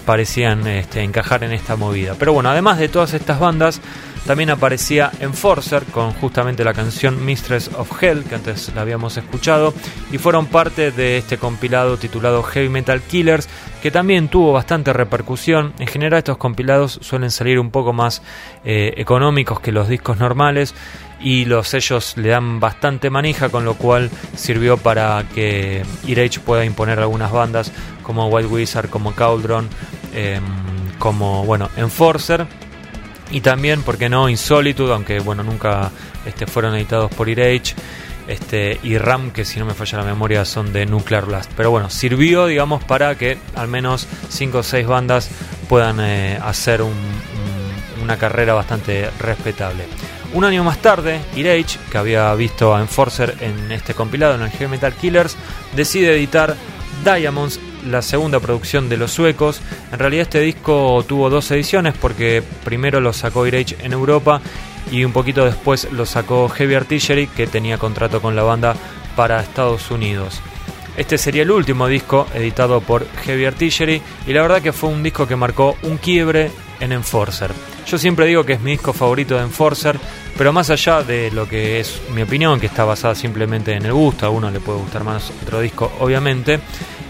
parecían 0.03 0.67
este, 0.67 1.03
encajar 1.03 1.45
en 1.45 1.53
esta 1.53 1.77
movida. 1.77 2.15
Pero 2.19 2.33
bueno, 2.33 2.51
además 2.51 2.79
de 2.79 2.89
todas 2.89 3.15
estas 3.15 3.41
bandas, 3.41 3.81
también 4.27 4.51
aparecía 4.51 5.11
Enforcer 5.19 5.85
con 5.85 6.13
justamente 6.13 6.63
la 6.63 6.75
canción 6.75 7.25
Mistress 7.25 7.71
of 7.77 7.91
Hell, 8.01 8.23
que 8.23 8.37
antes 8.37 8.73
la 8.75 8.83
habíamos 8.83 9.17
escuchado, 9.17 9.75
y 10.13 10.19
fueron 10.19 10.47
parte 10.47 10.93
de 10.93 11.19
este 11.19 11.39
compilado 11.39 11.97
titulado 11.97 12.43
Heavy 12.45 12.69
Metal 12.69 13.03
Killers, 13.03 13.49
que 13.83 13.91
también 13.91 14.29
tuvo 14.29 14.53
bastante 14.53 14.93
repercusión. 14.93 15.73
En 15.81 15.89
general 15.89 16.19
estos 16.19 16.37
compilados 16.37 17.01
suelen 17.03 17.33
salir 17.33 17.59
un 17.59 17.73
poco 17.73 17.93
más 17.93 18.23
eh, 18.65 18.95
económicos 18.97 19.59
que 19.59 19.73
los 19.73 19.89
discos 19.89 20.19
normales 20.19 20.73
y 21.23 21.45
los 21.45 21.69
sellos 21.69 22.17
le 22.17 22.31
dan 22.31 22.61
bastante 22.61 23.11
manija, 23.11 23.49
con 23.49 23.65
lo 23.65 23.75
cual 23.75 24.11
sirvió 24.37 24.77
para 24.77 25.25
que 25.35 25.85
Irage 26.07 26.41
pueda 26.41 26.65
imponer 26.65 26.99
algunas 26.99 27.31
bandas 27.33 27.73
como 28.03 28.27
White 28.29 28.49
Wizard, 28.49 28.89
como 28.89 29.15
Cauldron, 29.15 29.69
em, 30.15 30.43
como 30.99 31.45
bueno, 31.45 31.71
Enforcer 31.77 32.47
y 33.31 33.41
también, 33.41 33.83
porque 33.83 34.09
no, 34.09 34.29
Insolitude, 34.29 34.93
aunque 34.93 35.21
bueno, 35.21 35.43
nunca 35.43 35.91
este, 36.27 36.47
fueron 36.47 36.75
editados 36.75 37.13
por 37.15 37.29
Irage. 37.29 37.75
Este, 38.29 38.79
y 38.85 38.99
RAM, 38.99 39.33
que 39.33 39.45
si 39.45 39.59
no 39.59 39.67
me 39.67 39.75
falla 39.75 39.99
la 39.99 40.05
memoria 40.05 40.45
son 40.45 40.73
de 40.73 40.87
Nuclear 40.87 41.27
Blast. 41.27 41.51
Pero 41.57 41.73
bueno, 41.73 41.91
sirvió, 41.91 42.47
digamos, 42.47 42.85
para 42.85 43.17
que 43.17 43.37
al 43.57 43.67
menos 43.67 44.07
5 44.29 44.59
o 44.59 44.63
6 44.63 44.87
bandas 44.87 45.29
puedan 45.69 45.99
eh, 46.01 46.39
hacer 46.41 46.83
una 48.01 48.17
carrera 48.19 48.55
bastante 48.55 49.11
respetable. 49.19 49.85
Un 50.35 50.45
año 50.45 50.65
más 50.65 50.79
tarde, 50.81 51.21
Irage, 51.37 51.79
que 51.91 51.99
había 51.99 52.35
visto 52.35 52.75
a 52.75 52.81
Enforcer 52.81 53.37
en 53.41 53.71
este 53.71 53.93
compilado, 53.93 54.35
en 54.37 54.43
el 54.43 54.51
Heavy 54.51 54.71
Metal 54.71 54.95
Killers, 54.95 55.37
decide 55.77 56.17
editar 56.17 56.57
Diamonds 57.05 57.61
la 57.87 58.01
segunda 58.01 58.41
producción 58.41 58.89
de 58.89 58.97
los 58.97 59.13
suecos. 59.13 59.61
En 59.93 59.99
realidad 59.99 60.23
este 60.23 60.41
disco 60.41 61.05
tuvo 61.07 61.29
dos 61.29 61.51
ediciones 61.51 61.95
porque 62.01 62.43
primero 62.65 63.01
lo 63.01 63.13
sacó 63.13 63.47
Irage 63.47 63.77
en 63.83 63.93
Europa 63.93 64.41
y 64.91 65.05
un 65.05 65.13
poquito 65.13 65.45
después 65.45 65.93
lo 65.93 66.07
sacó 66.07 66.49
Heavy 66.49 66.77
Artillery 66.77 67.27
que 67.27 67.47
tenía 67.47 67.77
contrato 67.77 68.23
con 68.23 68.35
la 68.35 68.43
banda 68.43 68.75
para 69.15 69.41
Estados 69.41 69.91
Unidos. 69.91 70.41
Este 70.97 71.19
sería 71.19 71.43
el 71.43 71.51
último 71.51 71.89
disco 71.89 72.27
editado 72.35 72.81
por 72.81 73.07
Heavy 73.25 73.45
Artillery 73.47 74.01
y 74.27 74.33
la 74.33 74.43
verdad 74.43 74.63
que 74.63 74.73
fue 74.73 74.91
un 74.91 75.03
disco 75.03 75.27
que 75.27 75.37
marcó 75.37 75.77
un 75.83 75.99
quiebre 75.99 76.51
en 76.81 76.93
Enforcer. 76.93 77.51
Yo 77.87 77.99
siempre 77.99 78.27
digo 78.27 78.45
que 78.45 78.55
es 78.55 78.61
mi 78.61 78.73
disco 78.73 78.93
favorito 78.93 79.37
de 79.37 79.43
Enforcer, 79.43 79.99
pero 80.37 80.53
más 80.53 80.71
allá 80.71 81.03
de 81.03 81.31
lo 81.31 81.49
que 81.49 81.81
es 81.81 82.01
mi 82.15 82.23
opinión, 82.23 82.59
que 82.59 82.67
está 82.67 82.85
basada 82.85 83.15
simplemente 83.15 83.75
en 83.75 83.85
el 83.85 83.93
gusto, 83.93 84.27
a 84.27 84.31
uno 84.31 84.51
le 84.51 84.61
puede 84.61 84.79
gustar 84.79 85.05
más 85.05 85.33
otro 85.43 85.61
disco, 85.61 85.93
obviamente, 86.01 86.61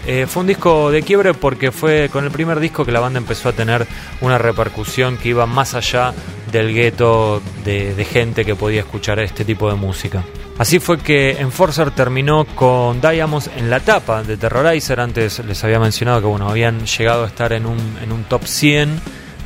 eh, 0.05 0.25
fue 0.27 0.41
un 0.41 0.47
disco 0.47 0.91
de 0.91 1.01
quiebre 1.01 1.33
porque 1.33 1.71
fue 1.71 2.09
con 2.11 2.25
el 2.25 2.31
primer 2.31 2.59
disco 2.59 2.83
que 2.83 2.91
la 2.91 2.99
banda 2.99 3.19
empezó 3.19 3.49
a 3.49 3.53
tener 3.53 3.87
una 4.19 4.37
repercusión 4.37 5.17
que 5.17 5.29
iba 5.29 5.45
más 5.45 5.75
allá 5.75 6.13
del 6.51 6.73
gueto 6.73 7.41
de, 7.63 8.05
gente 8.05 8.43
que 8.43 8.55
podía 8.55 8.81
escuchar 8.81 9.19
este 9.19 9.45
tipo 9.45 9.69
de 9.69 9.75
música. 9.75 10.23
Así 10.57 10.79
fue 10.79 10.99
que 10.99 11.31
Enforcer 11.39 11.91
terminó 11.91 12.45
con 12.45 12.99
Diamonds 13.01 13.49
en 13.55 13.69
la 13.69 13.79
tapa 13.79 14.23
de 14.23 14.37
Terrorizer. 14.37 14.99
Antes 14.99 15.39
les 15.39 15.63
había 15.63 15.79
mencionado 15.79 16.19
que 16.19 16.27
bueno, 16.27 16.49
habían 16.49 16.85
llegado 16.85 17.23
a 17.23 17.27
estar 17.27 17.53
en 17.53 17.65
un, 17.65 17.79
en 18.03 18.11
un 18.11 18.25
top 18.25 18.45
100, 18.45 18.99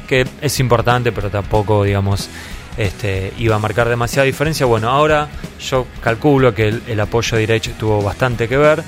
que 0.07 0.25
es 0.41 0.59
importante, 0.59 1.11
pero 1.11 1.29
tampoco, 1.29 1.83
digamos, 1.83 2.29
este, 2.77 3.33
iba 3.37 3.55
a 3.55 3.59
marcar 3.59 3.89
demasiada 3.89 4.25
diferencia. 4.25 4.65
Bueno, 4.65 4.89
ahora 4.89 5.27
yo 5.59 5.87
calculo 6.01 6.53
que 6.53 6.67
el, 6.67 6.99
apoyo 6.99 7.37
de 7.37 7.59
tuvo 7.59 8.01
bastante 8.01 8.47
que 8.47 8.57
ver. 8.57 8.83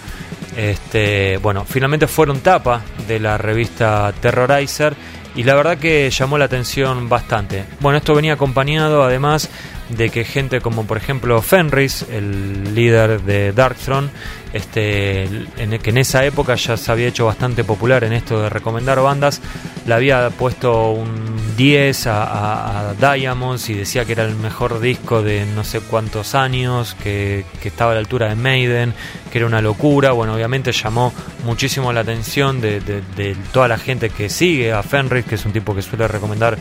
Este, 0.55 1.37
bueno, 1.37 1.65
finalmente 1.65 2.07
fueron 2.07 2.41
tapa 2.41 2.81
de 3.07 3.19
la 3.19 3.37
revista 3.37 4.13
Terrorizer 4.19 4.95
y 5.35 5.43
la 5.43 5.55
verdad 5.55 5.77
que 5.77 6.09
llamó 6.09 6.37
la 6.37 6.45
atención 6.45 7.07
bastante. 7.07 7.63
Bueno, 7.79 7.97
esto 7.97 8.13
venía 8.13 8.33
acompañado 8.33 9.03
además 9.03 9.49
de 9.89 10.09
que 10.09 10.23
gente 10.23 10.61
como 10.61 10.85
por 10.85 10.97
ejemplo 10.97 11.41
Fenris, 11.41 12.05
el 12.11 12.75
líder 12.75 13.21
de 13.21 13.53
Darkthrone, 13.53 14.09
este, 14.53 15.23
en, 15.23 15.77
que 15.79 15.89
en 15.89 15.97
esa 15.97 16.25
época 16.25 16.55
ya 16.55 16.77
se 16.77 16.91
había 16.91 17.07
hecho 17.07 17.25
bastante 17.25 17.63
popular 17.63 18.03
en 18.03 18.13
esto 18.13 18.41
de 18.41 18.49
recomendar 18.49 18.99
bandas, 19.01 19.41
le 19.85 19.93
había 19.93 20.29
puesto 20.29 20.91
un 20.91 21.55
10 21.55 22.07
a, 22.07 22.93
Diamonds 22.99 23.69
y 23.69 23.73
decía 23.73 24.05
que 24.05 24.13
era 24.13 24.23
el 24.23 24.35
mejor 24.35 24.79
disco 24.79 25.21
de 25.21 25.45
no 25.45 25.63
sé 25.63 25.81
cuántos 25.81 26.35
años, 26.35 26.95
que, 27.03 27.45
estaba 27.63 27.91
a 27.91 27.93
la 27.95 27.99
altura 27.99 28.29
de 28.29 28.35
Maiden, 28.35 28.93
que 29.31 29.37
era 29.37 29.47
una 29.47 29.61
locura. 29.61 30.11
Bueno, 30.11 30.33
obviamente 30.33 30.71
llamó 30.71 31.13
muchísimo 31.45 31.93
la 31.93 32.01
atención 32.01 32.61
de, 32.61 32.79
de 32.79 33.35
toda 33.51 33.67
la 33.67 33.77
gente 33.77 34.09
que 34.09 34.29
sigue 34.29 34.71
a 34.71 34.81
Fenris, 34.83 35.25
que 35.25 35.35
es 35.35 35.45
un 35.45 35.51
tipo 35.51 35.75
que 35.75 35.81
suele 35.81 36.07
recomendar 36.07 36.57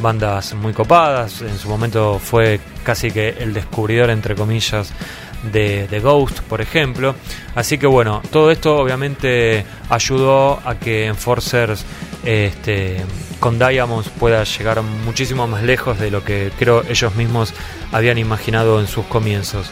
bandas 0.00 0.54
muy 0.54 0.72
copadas. 0.72 1.42
En 1.42 1.58
su 1.58 1.68
momento 1.68 2.18
fue 2.18 2.60
casi 2.84 3.10
que 3.10 3.30
el 3.40 3.52
descubridor, 3.52 4.10
entre 4.10 4.34
comillas, 4.34 4.92
de, 5.52 6.00
Ghost, 6.02 6.40
por 6.40 6.60
ejemplo. 6.60 7.14
Así 7.54 7.78
que 7.78 7.86
bueno, 7.86 8.22
todo 8.30 8.50
esto 8.50 8.76
obviamente 8.78 9.64
ayudó 9.88 10.60
a 10.64 10.76
que 10.78 11.06
Enforcers 11.06 11.84
este, 12.24 12.96
con 13.40 13.58
Diamonds 13.58 14.08
pueda 14.18 14.44
llegar 14.44 14.82
muchísimo 14.82 15.46
más 15.46 15.62
lejos 15.62 15.98
de 15.98 16.10
lo 16.10 16.24
que 16.24 16.50
creo 16.58 16.82
ellos 16.88 17.14
mismos 17.14 17.54
habían 17.92 18.18
imaginado 18.18 18.80
en 18.80 18.86
sus 18.86 19.06
comienzos. 19.06 19.70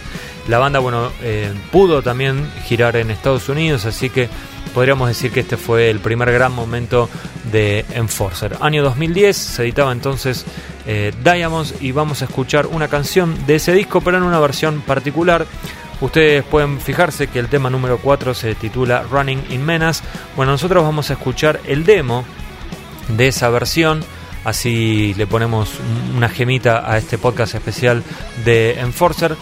La 0.48 0.58
banda, 0.58 0.78
bueno, 0.78 1.10
eh, 1.22 1.52
pudo 1.72 2.02
también 2.02 2.46
girar 2.64 2.96
en 2.96 3.10
Estados 3.10 3.48
Unidos, 3.48 3.86
así 3.86 4.10
que 4.10 4.28
podríamos 4.74 5.08
decir 5.08 5.30
que 5.30 5.40
este 5.40 5.56
fue 5.56 5.88
el 5.88 6.00
primer 6.00 6.30
gran 6.32 6.52
momento 6.52 7.08
de 7.50 7.86
Enforcer. 7.94 8.58
Año 8.60 8.82
2010 8.82 9.36
se 9.36 9.62
editaba 9.62 9.90
entonces 9.92 10.44
eh, 10.86 11.12
Diamonds 11.22 11.74
y 11.80 11.92
vamos 11.92 12.22
a 12.22 12.26
escuchar 12.26 12.66
una 12.66 12.88
canción 12.88 13.46
de 13.46 13.56
ese 13.56 13.72
disco, 13.72 14.00
pero 14.00 14.16
en 14.16 14.22
una 14.22 14.40
versión 14.40 14.80
particular. 14.82 15.46
Ustedes 16.00 16.44
pueden 16.44 16.80
fijarse 16.80 17.28
que 17.28 17.38
el 17.38 17.48
tema 17.48 17.70
número 17.70 17.98
4 17.98 18.34
se 18.34 18.54
titula 18.54 19.04
Running 19.04 19.44
in 19.50 19.64
Menace. 19.64 20.02
Bueno, 20.36 20.52
nosotros 20.52 20.82
vamos 20.82 21.10
a 21.10 21.14
escuchar 21.14 21.60
el 21.66 21.84
demo 21.84 22.24
de 23.08 23.28
esa 23.28 23.48
versión. 23.48 24.04
Así 24.44 25.14
le 25.14 25.26
ponemos 25.26 25.70
una 26.14 26.28
gemita 26.28 26.90
a 26.90 26.98
este 26.98 27.16
podcast 27.16 27.54
especial 27.54 28.02
de 28.44 28.80
Enforcer 28.80 29.36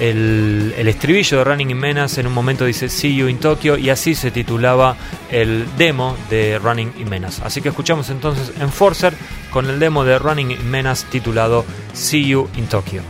el, 0.00 0.74
estribillo 0.76 1.38
de 1.38 1.44
Running 1.44 1.70
in 1.70 1.78
Menace 1.78 2.20
en 2.20 2.26
un 2.26 2.32
momento 2.32 2.64
dice 2.64 2.88
See 2.88 3.14
You 3.14 3.28
in 3.28 3.38
Tokyo 3.38 3.76
y 3.76 3.90
así 3.90 4.14
se 4.14 4.30
titulaba 4.30 4.96
el 5.30 5.66
demo 5.76 6.16
de 6.30 6.58
Running 6.58 6.92
in 6.98 7.08
Menace. 7.08 7.42
Así 7.44 7.60
que 7.60 7.68
escuchamos 7.68 8.10
entonces 8.10 8.52
Enforcer 8.60 9.14
con 9.50 9.68
el 9.68 9.78
demo 9.78 10.04
de 10.04 10.18
Running 10.18 10.52
in 10.52 10.70
Menace 10.70 11.06
titulado 11.10 11.64
See 11.92 12.26
You 12.26 12.48
in 12.56 12.66
Tokyo. 12.66 13.02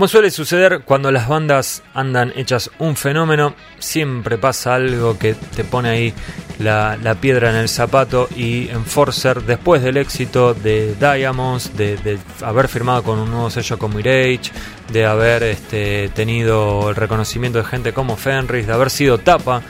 Como 0.00 0.08
suele 0.08 0.30
suceder 0.30 0.80
cuando 0.86 1.12
las 1.12 1.28
bandas 1.28 1.82
andan 1.92 2.32
hechas 2.34 2.70
un 2.78 2.96
fenómeno, 2.96 3.54
siempre 3.78 4.38
pasa 4.38 4.76
algo 4.76 5.18
que 5.18 5.34
te 5.34 5.62
pone 5.62 5.90
ahí 5.90 6.14
la, 6.58 6.96
piedra 7.20 7.50
en 7.50 7.56
el 7.56 7.68
zapato 7.68 8.26
y 8.34 8.70
Enforcer, 8.70 9.42
después 9.42 9.82
del 9.82 9.98
éxito 9.98 10.54
de 10.54 10.94
Diamonds, 10.94 11.76
de, 11.76 12.18
haber 12.40 12.68
firmado 12.68 13.02
con 13.02 13.18
un 13.18 13.30
nuevo 13.30 13.50
sello 13.50 13.78
como 13.78 13.98
Mirage, 13.98 14.50
de 14.90 15.04
haber 15.04 15.42
este, 15.42 16.08
tenido 16.14 16.88
el 16.88 16.96
reconocimiento 16.96 17.58
de 17.58 17.66
gente 17.66 17.92
como 17.92 18.16
Fenris, 18.16 18.66
de 18.66 18.72
haber 18.72 18.88
sido 18.88 19.18
tapa 19.18 19.60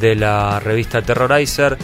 de 0.00 0.14
la 0.14 0.60
revista 0.60 1.02
Terrorizer, 1.02 1.76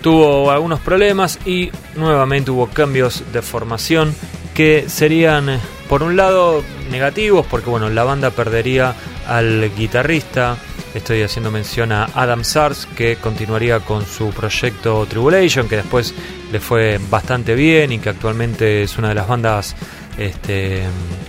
tuvo 0.00 0.50
algunos 0.50 0.80
problemas 0.80 1.38
y 1.44 1.70
nuevamente 1.96 2.50
hubo 2.50 2.68
cambios 2.68 3.30
de 3.30 3.42
formación 3.42 4.14
que 4.54 4.86
serían 4.88 5.60
por 5.90 6.04
un 6.04 6.16
lado 6.16 6.62
negativos 6.92 7.44
porque 7.46 7.68
bueno 7.68 7.90
la 7.90 8.04
banda 8.04 8.30
perdería 8.30 8.94
al 9.26 9.74
guitarrista. 9.76 10.56
Estoy 10.94 11.22
haciendo 11.22 11.50
mención 11.50 11.90
a 11.90 12.04
Adam 12.14 12.44
Sars 12.44 12.86
que 12.96 13.16
continuaría 13.16 13.80
con 13.80 14.06
su 14.06 14.30
proyecto 14.30 15.04
Tribulation 15.06 15.68
que 15.68 15.76
después 15.76 16.14
le 16.52 16.60
fue 16.60 17.00
bastante 17.10 17.56
bien 17.56 17.90
y 17.90 17.98
que 17.98 18.08
actualmente 18.08 18.84
es 18.84 18.98
una 18.98 19.08
de 19.08 19.16
las 19.16 19.26
bandas 19.26 19.74
este, 20.20 20.82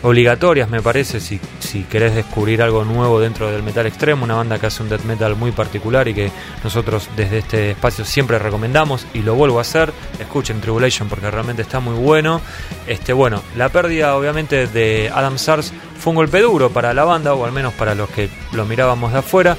obligatorias, 0.03 0.69
me 0.69 0.81
parece, 0.81 1.21
si, 1.21 1.39
si 1.59 1.83
querés 1.83 2.13
descubrir 2.13 2.61
algo 2.61 2.83
nuevo 2.83 3.21
dentro 3.21 3.49
del 3.49 3.63
metal 3.63 3.85
extremo, 3.85 4.25
una 4.25 4.35
banda 4.35 4.59
que 4.59 4.67
hace 4.67 4.83
un 4.83 4.89
death 4.89 5.03
metal 5.03 5.37
muy 5.37 5.51
particular 5.51 6.09
y 6.09 6.13
que 6.13 6.31
nosotros 6.61 7.09
desde 7.15 7.37
este 7.37 7.71
espacio 7.71 8.03
siempre 8.03 8.37
recomendamos 8.37 9.07
y 9.13 9.19
lo 9.19 9.35
vuelvo 9.35 9.59
a 9.59 9.61
hacer. 9.61 9.93
Escuchen 10.19 10.59
Tribulation 10.59 11.07
porque 11.07 11.31
realmente 11.31 11.61
está 11.61 11.79
muy 11.79 11.95
bueno. 11.95 12.41
Este, 12.85 13.13
bueno, 13.13 13.41
la 13.55 13.69
pérdida 13.69 14.15
obviamente 14.17 14.67
de 14.67 15.09
Adam 15.13 15.37
Sars 15.37 15.71
fue 15.97 16.11
un 16.11 16.17
golpe 16.17 16.41
duro 16.41 16.69
para 16.69 16.93
la 16.93 17.05
banda, 17.05 17.33
o 17.33 17.45
al 17.45 17.53
menos 17.53 17.73
para 17.73 17.95
los 17.95 18.09
que 18.09 18.29
lo 18.51 18.65
mirábamos 18.65 19.13
de 19.13 19.19
afuera. 19.19 19.57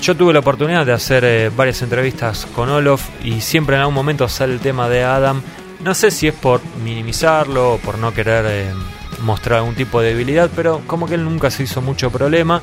Yo 0.00 0.14
tuve 0.14 0.32
la 0.32 0.40
oportunidad 0.40 0.86
de 0.86 0.92
hacer 0.92 1.24
eh, 1.24 1.50
varias 1.56 1.82
entrevistas 1.82 2.46
con 2.54 2.68
Olof 2.68 3.08
y 3.24 3.40
siempre 3.40 3.74
en 3.74 3.80
algún 3.80 3.94
momento 3.94 4.28
sale 4.28 4.52
el 4.52 4.60
tema 4.60 4.88
de 4.88 5.02
Adam 5.02 5.42
no 5.84 5.94
sé 5.94 6.10
si 6.10 6.26
es 6.26 6.34
por 6.34 6.62
minimizarlo 6.82 7.74
o 7.74 7.78
por 7.78 7.98
no 7.98 8.14
querer 8.14 8.46
eh, 8.48 8.72
mostrar 9.20 9.58
algún 9.58 9.74
tipo 9.74 10.00
de 10.00 10.08
debilidad, 10.08 10.50
pero 10.56 10.80
como 10.86 11.06
que 11.06 11.14
él 11.14 11.24
nunca 11.24 11.50
se 11.50 11.62
hizo 11.62 11.82
mucho 11.82 12.10
problema. 12.10 12.62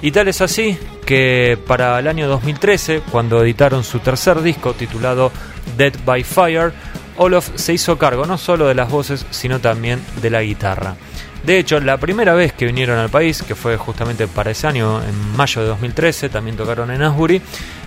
Y 0.00 0.12
tal 0.12 0.28
es 0.28 0.40
así 0.40 0.78
que 1.04 1.58
para 1.66 1.98
el 1.98 2.06
año 2.06 2.28
2013, 2.28 3.02
cuando 3.10 3.42
editaron 3.42 3.82
su 3.82 3.98
tercer 3.98 4.40
disco 4.40 4.72
titulado 4.74 5.32
Dead 5.76 5.92
by 6.04 6.22
Fire, 6.22 6.72
Olof 7.16 7.50
se 7.56 7.72
hizo 7.74 7.98
cargo 7.98 8.24
no 8.24 8.38
solo 8.38 8.68
de 8.68 8.74
las 8.74 8.88
voces, 8.88 9.26
sino 9.30 9.58
también 9.58 10.00
de 10.22 10.30
la 10.30 10.42
guitarra. 10.42 10.96
De 11.44 11.58
hecho, 11.58 11.80
la 11.80 11.96
primera 11.96 12.34
vez 12.34 12.52
que 12.52 12.66
vinieron 12.66 12.98
al 12.98 13.08
país, 13.08 13.42
que 13.42 13.54
fue 13.54 13.76
justamente 13.76 14.28
para 14.28 14.50
ese 14.50 14.66
año, 14.66 15.02
en 15.02 15.36
mayo 15.36 15.62
de 15.62 15.68
2013, 15.68 16.28
también 16.28 16.56
tocaron 16.56 16.90
en 16.90 17.02
Asbury. 17.02 17.40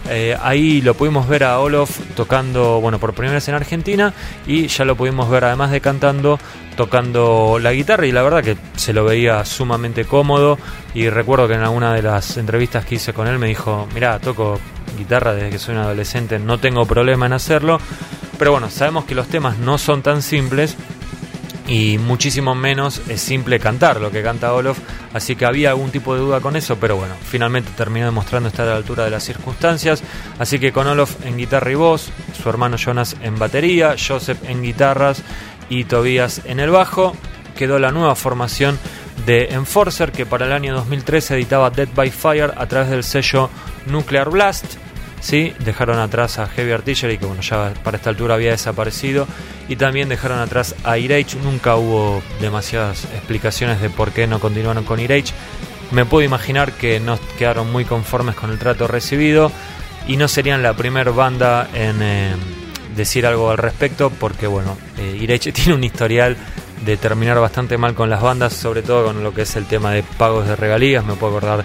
Eh, 0.09 0.37
ahí 0.41 0.81
lo 0.81 0.95
pudimos 0.95 1.27
ver 1.27 1.45
a 1.45 1.59
Olof 1.59 1.99
tocando, 2.15 2.81
bueno, 2.81 2.99
por 2.99 3.13
primera 3.13 3.35
vez 3.35 3.47
en 3.47 3.55
Argentina 3.55 4.13
y 4.45 4.67
ya 4.67 4.83
lo 4.83 4.95
pudimos 4.95 5.29
ver 5.29 5.45
además 5.45 5.71
de 5.71 5.79
cantando, 5.79 6.39
tocando 6.75 7.57
la 7.61 7.71
guitarra 7.71 8.05
y 8.05 8.11
la 8.11 8.21
verdad 8.21 8.43
que 8.43 8.57
se 8.75 8.91
lo 8.91 9.05
veía 9.05 9.45
sumamente 9.45 10.03
cómodo 10.03 10.57
y 10.93 11.09
recuerdo 11.09 11.47
que 11.47 11.53
en 11.53 11.61
alguna 11.61 11.93
de 11.93 12.01
las 12.01 12.35
entrevistas 12.37 12.85
que 12.85 12.95
hice 12.95 13.13
con 13.13 13.27
él 13.27 13.39
me 13.39 13.47
dijo, 13.47 13.87
mira, 13.93 14.19
toco 14.19 14.59
guitarra 14.97 15.33
desde 15.33 15.49
que 15.49 15.59
soy 15.59 15.75
un 15.75 15.81
adolescente, 15.81 16.37
no 16.37 16.59
tengo 16.59 16.85
problema 16.85 17.25
en 17.25 17.33
hacerlo, 17.33 17.79
pero 18.37 18.51
bueno, 18.51 18.69
sabemos 18.69 19.05
que 19.05 19.15
los 19.15 19.27
temas 19.27 19.57
no 19.57 19.77
son 19.77 20.01
tan 20.01 20.21
simples 20.21 20.75
y 21.67 21.97
muchísimo 21.97 22.55
menos 22.55 23.01
es 23.07 23.21
simple 23.21 23.59
cantar 23.59 24.01
lo 24.01 24.11
que 24.11 24.21
canta 24.21 24.53
Olof, 24.53 24.79
así 25.13 25.35
que 25.35 25.45
había 25.45 25.69
algún 25.69 25.91
tipo 25.91 26.13
de 26.13 26.21
duda 26.21 26.41
con 26.41 26.55
eso, 26.55 26.77
pero 26.77 26.97
bueno, 26.97 27.15
finalmente 27.23 27.71
terminó 27.75 28.05
demostrando 28.05 28.49
estar 28.49 28.67
a 28.67 28.71
la 28.71 28.77
altura 28.77 29.05
de 29.05 29.11
las 29.11 29.23
circunstancias, 29.23 30.03
así 30.39 30.59
que 30.59 30.71
con 30.71 30.87
Olof 30.87 31.25
en 31.25 31.37
guitarra 31.37 31.71
y 31.71 31.75
voz, 31.75 32.09
su 32.41 32.49
hermano 32.49 32.77
Jonas 32.77 33.15
en 33.21 33.39
batería, 33.39 33.95
Joseph 33.97 34.39
en 34.47 34.61
guitarras 34.61 35.23
y 35.69 35.85
Tobias 35.85 36.41
en 36.45 36.59
el 36.59 36.69
bajo, 36.69 37.15
quedó 37.55 37.79
la 37.79 37.91
nueva 37.91 38.15
formación 38.15 38.77
de 39.25 39.53
Enforcer 39.53 40.11
que 40.11 40.25
para 40.25 40.45
el 40.45 40.51
año 40.51 40.73
2013 40.73 41.35
editaba 41.35 41.69
Dead 41.69 41.87
by 41.95 42.09
Fire 42.09 42.51
a 42.57 42.65
través 42.65 42.89
del 42.89 43.03
sello 43.03 43.49
Nuclear 43.85 44.29
Blast 44.29 44.75
¿sí? 45.23 45.53
Dejaron 45.59 45.97
atrás 45.99 46.37
a 46.37 46.47
Heavy 46.47 46.73
Artillery, 46.73 47.17
que 47.17 47.25
bueno, 47.25 47.41
ya 47.41 47.73
para 47.83 47.97
esta 47.97 48.09
altura 48.09 48.35
había 48.35 48.51
desaparecido, 48.51 49.25
y 49.69 49.77
también 49.77 50.09
dejaron 50.09 50.39
atrás 50.39 50.75
a 50.83 50.97
Irage. 50.97 51.37
Nunca 51.41 51.77
hubo 51.77 52.21
demasiadas 52.41 53.05
explicaciones 53.05 53.81
de 53.81 53.89
por 53.89 54.11
qué 54.11 54.27
no 54.27 54.39
continuaron 54.39 54.83
con 54.83 54.99
Irage. 54.99 55.33
Me 55.91 56.05
puedo 56.05 56.25
imaginar 56.25 56.73
que 56.73 56.99
no 56.99 57.17
quedaron 57.39 57.71
muy 57.71 57.85
conformes 57.85 58.35
con 58.35 58.51
el 58.51 58.59
trato 58.59 58.87
recibido 58.87 59.51
y 60.07 60.17
no 60.17 60.27
serían 60.27 60.61
la 60.61 60.73
primera 60.73 61.11
banda 61.11 61.69
en 61.73 62.01
eh, 62.01 62.33
decir 62.95 63.25
algo 63.25 63.49
al 63.49 63.57
respecto, 63.57 64.09
porque 64.09 64.45
bueno, 64.45 64.77
eh, 64.97 65.17
Irage 65.21 65.51
tiene 65.53 65.73
un 65.73 65.83
historial 65.83 66.35
de 66.85 66.97
terminar 66.97 67.39
bastante 67.39 67.77
mal 67.77 67.93
con 67.95 68.09
las 68.09 68.21
bandas, 68.21 68.51
sobre 68.51 68.81
todo 68.81 69.05
con 69.05 69.23
lo 69.23 69.33
que 69.33 69.43
es 69.43 69.55
el 69.55 69.65
tema 69.67 69.91
de 69.91 70.03
pagos 70.03 70.47
de 70.49 70.57
regalías. 70.57 71.05
Me 71.05 71.13
puedo 71.13 71.37
acordar 71.37 71.63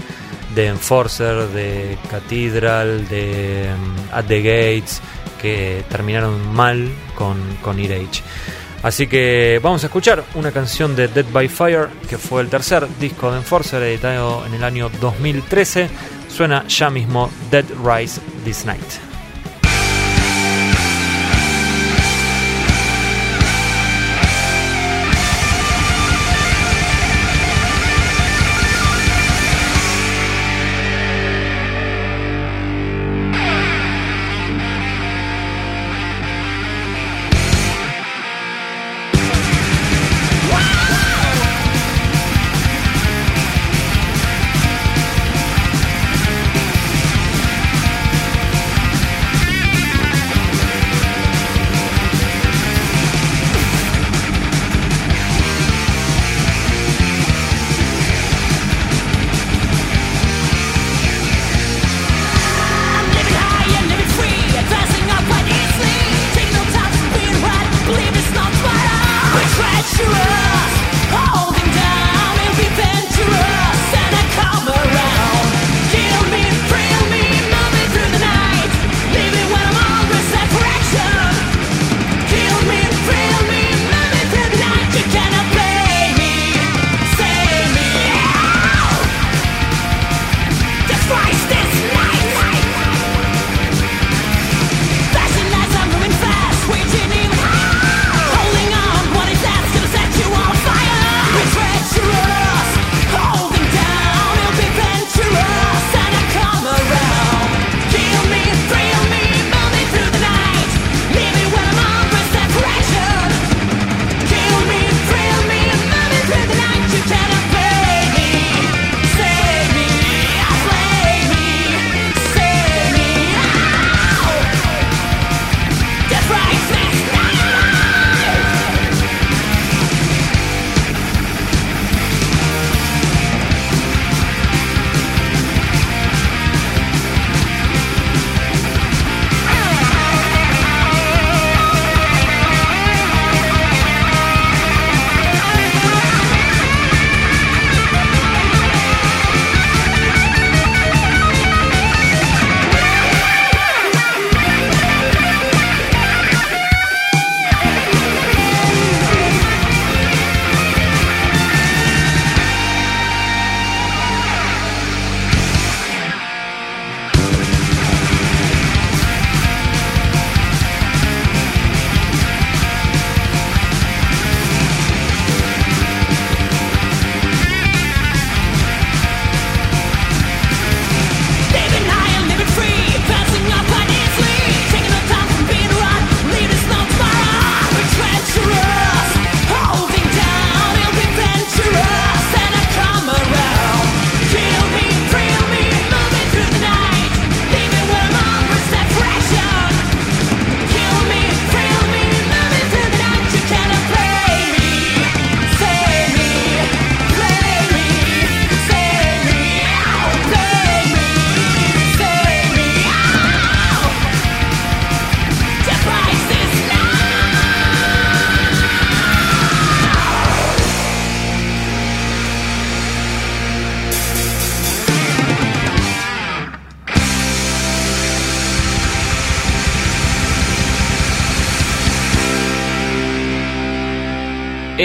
de 0.58 0.66
Enforcer, 0.66 1.46
de 1.50 1.96
Cathedral, 2.10 3.06
de 3.06 3.70
um, 3.72 3.94
At 4.12 4.24
the 4.24 4.42
Gates, 4.42 5.00
que 5.40 5.84
terminaron 5.88 6.52
mal 6.52 6.90
con, 7.14 7.38
con. 7.62 7.78
Así 8.82 9.06
que 9.06 9.60
vamos 9.62 9.84
a 9.84 9.86
escuchar 9.86 10.24
una 10.34 10.50
canción 10.50 10.96
de 10.96 11.06
Dead 11.06 11.26
by 11.32 11.48
Fire, 11.48 11.88
que 12.08 12.18
fue 12.18 12.42
el 12.42 12.48
tercer 12.48 12.88
disco 12.98 13.30
de 13.30 13.38
Enforcer 13.38 13.84
editado 13.84 14.44
en 14.46 14.54
el 14.54 14.64
año 14.64 14.90
2013. 15.00 15.88
Suena 16.28 16.66
ya 16.66 16.90
mismo 16.90 17.30
Dead 17.52 17.64
Rise 17.84 18.20
This 18.44 18.64
Night. 18.64 19.07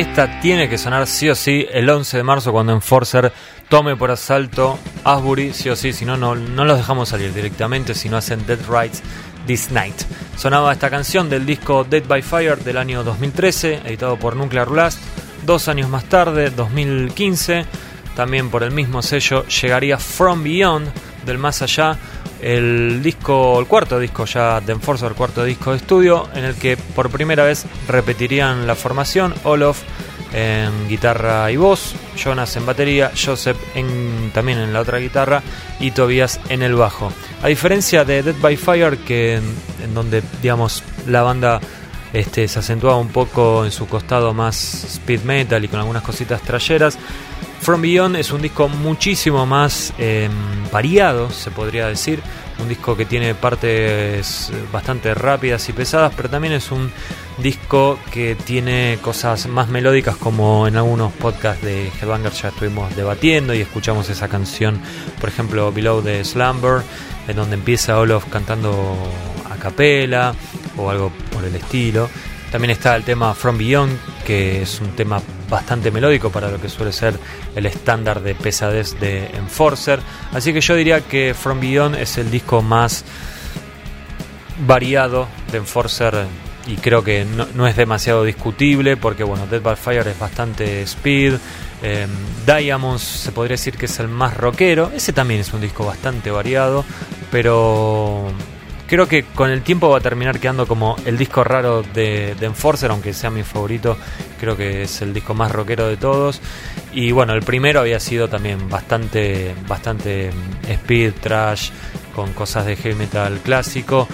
Esta 0.03 0.41
tiene 0.41 0.67
que 0.67 0.77
sonar 0.77 1.07
sí 1.07 1.29
o 1.29 1.35
sí 1.35 1.65
el 1.71 1.89
11 1.89 2.17
de 2.17 2.23
marzo 2.23 2.51
cuando 2.51 2.73
Enforcer 2.73 3.31
tome 3.69 3.95
por 3.95 4.11
asalto 4.11 4.77
Asbury, 5.05 5.53
sí 5.53 5.69
o 5.69 5.77
sí, 5.77 5.93
si 5.93 6.03
no, 6.03 6.17
no, 6.17 6.35
los 6.35 6.77
dejamos 6.77 7.09
salir 7.09 7.33
directamente, 7.33 7.95
si 7.95 8.09
no 8.09 8.17
hacen 8.17 8.45
Dead 8.45 8.59
Rights 8.69 9.01
This 9.47 9.71
Night. 9.71 9.95
Sonaba 10.35 10.73
esta 10.73 10.89
canción 10.89 11.29
del 11.29 11.45
disco 11.45 11.85
Dead 11.85 12.03
by 12.05 12.21
Fire 12.21 12.57
del 12.57 12.77
año 12.77 13.03
2013, 13.03 13.81
editado 13.85 14.17
por 14.17 14.35
Nuclear 14.35 14.69
Blast. 14.69 14.99
Dos 15.45 15.69
años 15.69 15.89
más 15.89 16.03
tarde, 16.05 16.49
2015, 16.49 17.65
también 18.15 18.49
por 18.49 18.63
el 18.63 18.71
mismo 18.71 19.01
sello, 19.01 19.45
llegaría 19.47 19.97
From 19.97 20.43
Beyond, 20.43 20.91
del 21.25 21.37
más 21.37 21.61
allá, 21.61 21.97
el 22.43 23.01
disco, 23.01 23.60
el 23.60 23.67
cuarto 23.67 23.99
disco 23.99 24.25
ya 24.25 24.60
de 24.60 24.73
Enforcer, 24.73 25.10
el 25.10 25.15
cuarto 25.15 25.43
disco 25.43 25.71
de 25.71 25.77
estudio, 25.77 26.27
en 26.36 26.43
el 26.43 26.56
que 26.56 26.75
por 26.77 27.10
primera 27.10 27.45
vez 27.45 27.65
repetirían 27.88 28.67
la 28.67 28.75
formación, 28.75 29.34
Olof 29.43 29.82
en 30.34 30.89
guitarra 30.89 31.49
y 31.51 31.58
voz, 31.58 31.93
Jonas 32.17 32.56
en 32.58 32.65
batería, 32.65 33.12
Joseph 33.15 33.58
en, 33.75 34.32
también 34.34 34.58
en 34.58 34.73
la 34.73 34.82
otra 34.82 34.97
guitarra 34.97 35.41
y 35.79 35.91
Tobias 35.91 36.39
en 36.49 36.63
el 36.63 36.75
bajo. 36.75 37.13
A 37.41 37.47
diferencia 37.47 38.03
de 38.03 38.23
Dead 38.23 38.36
by 38.41 38.58
Fire, 38.58 38.97
que 38.97 39.36
en, 39.36 39.93
donde 39.93 40.23
digamos 40.41 40.84
la 41.08 41.21
banda 41.21 41.62
este, 42.12 42.47
se 42.47 42.60
acentuaba 42.60 42.97
un 42.97 43.10
poco 43.10 43.63
en 43.63 43.71
su 43.71 43.88
costado 43.88 44.34
más 44.34 44.84
speed 44.86 45.21
metal 45.21 45.63
y 45.63 45.67
con 45.67 45.79
algunas 45.79 46.03
cositas 46.03 46.41
trayeras, 46.41 46.97
From 47.63 47.82
Beyond 47.82 48.17
es 48.17 48.34
un 48.34 48.41
disco 48.41 48.67
muchísimo 48.67 49.45
más 49.45 49.93
em, 49.97 50.34
variado, 50.69 51.30
se 51.30 51.49
podría 51.49 51.88
decir. 51.88 52.19
Un 52.60 52.67
disco 52.67 52.97
que 52.97 53.06
tiene 53.06 53.36
partes 53.36 54.52
bastante 54.71 55.13
rápidas 55.13 55.69
y 55.69 55.73
pesadas, 55.73 56.12
pero 56.13 56.30
también 56.30 56.54
es 56.54 56.71
un 56.71 56.91
disco 57.38 57.97
que 58.12 58.36
tiene 58.36 58.99
cosas 59.02 59.47
más 59.47 59.69
melódicas 59.69 60.17
como 60.17 60.67
en 60.67 60.76
algunos 60.76 61.13
podcasts 61.13 61.63
de 61.63 61.89
Headbanger 62.02 62.34
ya 62.34 62.49
estuvimos 62.49 62.93
debatiendo 62.97 63.54
y 63.54 63.62
escuchamos 63.62 64.10
esa 64.10 64.28
canción, 64.28 64.82
por 65.21 65.30
ejemplo, 65.30 65.71
Below 65.71 66.02
the 66.02 66.23
Slumber, 66.26 66.82
en 67.30 67.36
donde 67.38 67.56
empieza 67.56 67.97
Olof 67.97 68.26
cantando 68.30 68.93
a 69.49 69.56
capela 69.56 70.36
o 70.76 70.89
algo 70.89 71.13
por 71.32 71.45
el 71.45 71.56
estilo. 71.56 72.10
También 72.53 72.69
está 72.69 72.95
el 72.95 73.03
tema 73.03 73.33
From 73.33 73.57
Beyond, 73.57 73.97
que 74.27 74.61
es 74.61 74.79
un 74.79 74.89
tema 74.89 75.19
bastante 75.49 75.89
melódico 75.89 76.29
para 76.29 76.51
lo 76.51 76.61
que 76.61 76.69
suele 76.69 76.93
ser 76.93 77.17
el 77.55 77.65
estándar 77.65 78.21
de 78.21 78.35
pesadez 78.35 78.99
de 78.99 79.25
Enforcer. 79.25 79.99
Así 80.33 80.53
que 80.53 80.61
yo 80.61 80.75
diría 80.75 81.01
que 81.01 81.33
From 81.33 81.59
Beyond 81.59 81.95
es 81.95 82.19
el 82.19 82.29
disco 82.29 82.61
más 82.61 83.05
variado 84.67 85.27
de 85.51 85.57
Enforcer 85.57 86.27
y 86.67 86.75
creo 86.75 87.03
que 87.03 87.25
no, 87.25 87.65
es 87.65 87.75
demasiado 87.75 88.23
discutible 88.23 88.97
porque 88.97 89.23
bueno, 89.23 89.47
Dead 89.47 89.59
by 89.59 89.75
Fire 89.75 90.07
es 90.07 90.19
bastante 90.19 90.83
speed. 90.83 91.33
Eh, 91.81 92.05
Diamonds 92.45 93.01
se 93.01 93.31
podría 93.31 93.55
decir 93.55 93.77
que 93.77 93.87
es 93.87 93.99
el 93.99 94.09
más 94.09 94.37
rockero. 94.37 94.91
Ese 94.95 95.11
también 95.11 95.39
es 95.41 95.51
un 95.53 95.61
disco 95.61 95.87
bastante 95.87 96.29
variado, 96.29 96.85
pero 97.31 98.31
creo 98.88 99.08
que 99.08 99.24
con 99.24 99.50
el 99.50 99.62
tiempo 99.62 99.89
va 99.89 99.98
a 99.98 100.02
terminar 100.02 100.39
quedando 100.39 100.67
como 100.67 100.96
el 101.06 101.17
disco 101.17 101.43
raro 101.43 101.84
de, 101.84 102.36
Enforcer, 102.41 102.91
aunque 102.91 103.13
sea 103.13 103.30
mi 103.30 103.43
favorito, 103.43 103.98
creo 104.39 104.58
que 104.58 104.84
es 104.84 105.02
el 105.02 105.13
disco 105.13 105.34
más 105.34 105.52
rockero 105.52 105.88
de 105.88 105.98
todos. 105.98 106.41
Y 106.91 107.12
bueno, 107.12 107.34
el 107.34 107.41
primero 107.41 107.80
había 107.80 108.00
sido 108.00 108.28
también 108.28 108.69
bastante, 108.69 109.56
bastante 109.67 110.32
speed, 110.67 111.13
trash, 111.22 111.69
con 112.15 112.34
cosas 112.34 112.65
de 112.65 112.76
heavy 112.76 112.96
metal 112.96 113.39
clásico. 113.43 114.08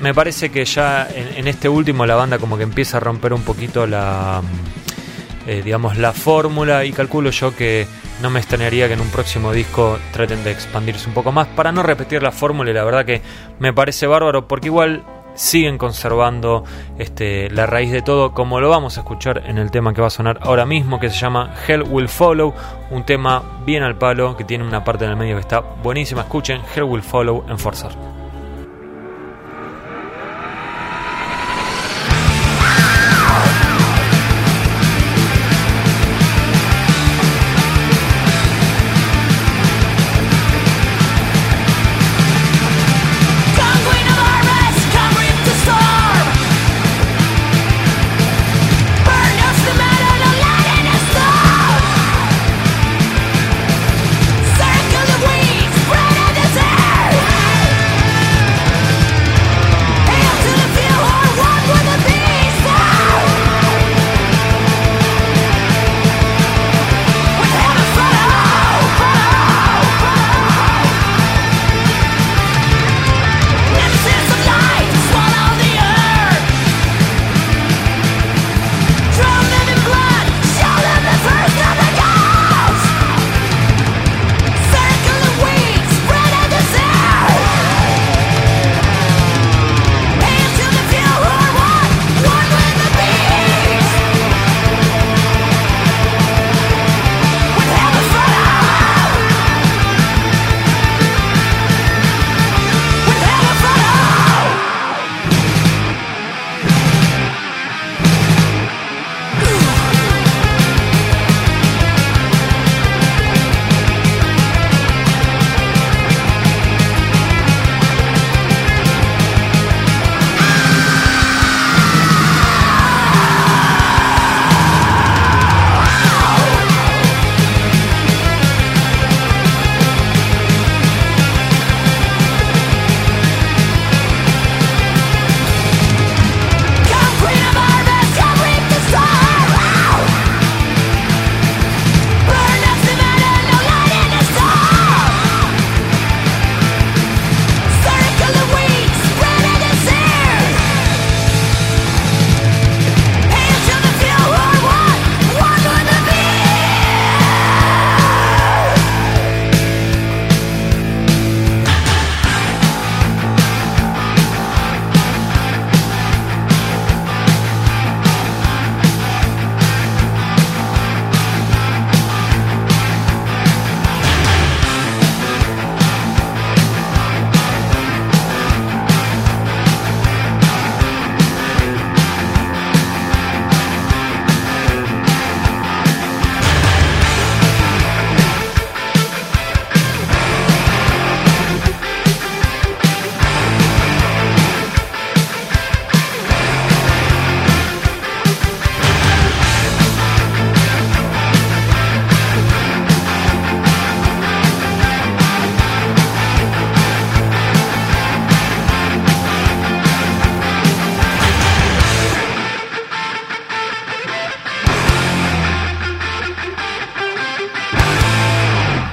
Me 0.00 0.14
parece 0.14 0.50
que 0.50 0.64
ya 0.64 1.08
en, 1.14 1.46
este 1.46 1.68
último 1.68 2.06
la 2.06 2.16
banda 2.16 2.38
como 2.38 2.56
que 2.56 2.64
empieza 2.64 2.96
a 2.96 3.00
romper 3.00 3.32
un 3.32 3.42
poquito 3.42 3.86
la, 3.86 4.42
eh, 5.46 5.62
digamos, 5.64 5.96
la 5.96 6.12
fórmula 6.12 6.84
y 6.84 6.92
calculo 6.92 7.30
yo 7.30 7.54
que 7.54 7.86
no 8.20 8.30
me 8.30 8.40
extrañaría 8.40 8.86
que 8.88 8.94
en 8.94 9.00
un 9.00 9.10
próximo 9.10 9.52
disco 9.52 9.98
traten 10.12 10.44
de 10.44 10.50
expandirse 10.50 11.08
un 11.08 11.14
poco 11.14 11.32
más 11.32 11.46
para 11.48 11.72
no 11.72 11.82
repetir 11.82 12.22
la 12.22 12.32
fórmula 12.32 12.70
y 12.70 12.74
la 12.74 12.84
verdad 12.84 13.04
que 13.04 13.22
me 13.58 13.72
parece 13.72 14.06
bárbaro 14.06 14.46
porque 14.46 14.68
igual 14.68 15.04
siguen 15.34 15.78
conservando 15.78 16.64
este, 16.98 17.50
la 17.50 17.66
raíz 17.66 17.90
de 17.90 18.02
todo 18.02 18.32
como 18.32 18.60
lo 18.60 18.68
vamos 18.68 18.98
a 18.98 19.00
escuchar 19.00 19.42
en 19.46 19.58
el 19.58 19.70
tema 19.70 19.94
que 19.94 20.00
va 20.00 20.08
a 20.08 20.10
sonar 20.10 20.38
ahora 20.42 20.66
mismo 20.66 21.00
que 21.00 21.10
se 21.10 21.16
llama 21.16 21.54
Hell 21.66 21.84
Will 21.88 22.08
Follow, 22.08 22.54
un 22.90 23.04
tema 23.04 23.42
bien 23.64 23.82
al 23.82 23.96
palo 23.96 24.36
que 24.36 24.44
tiene 24.44 24.64
una 24.64 24.84
parte 24.84 25.04
en 25.04 25.12
el 25.12 25.16
medio 25.16 25.36
que 25.36 25.40
está 25.40 25.60
buenísima, 25.60 26.22
escuchen 26.22 26.60
Hell 26.74 26.84
Will 26.84 27.02
Follow 27.02 27.44
en. 27.48 28.21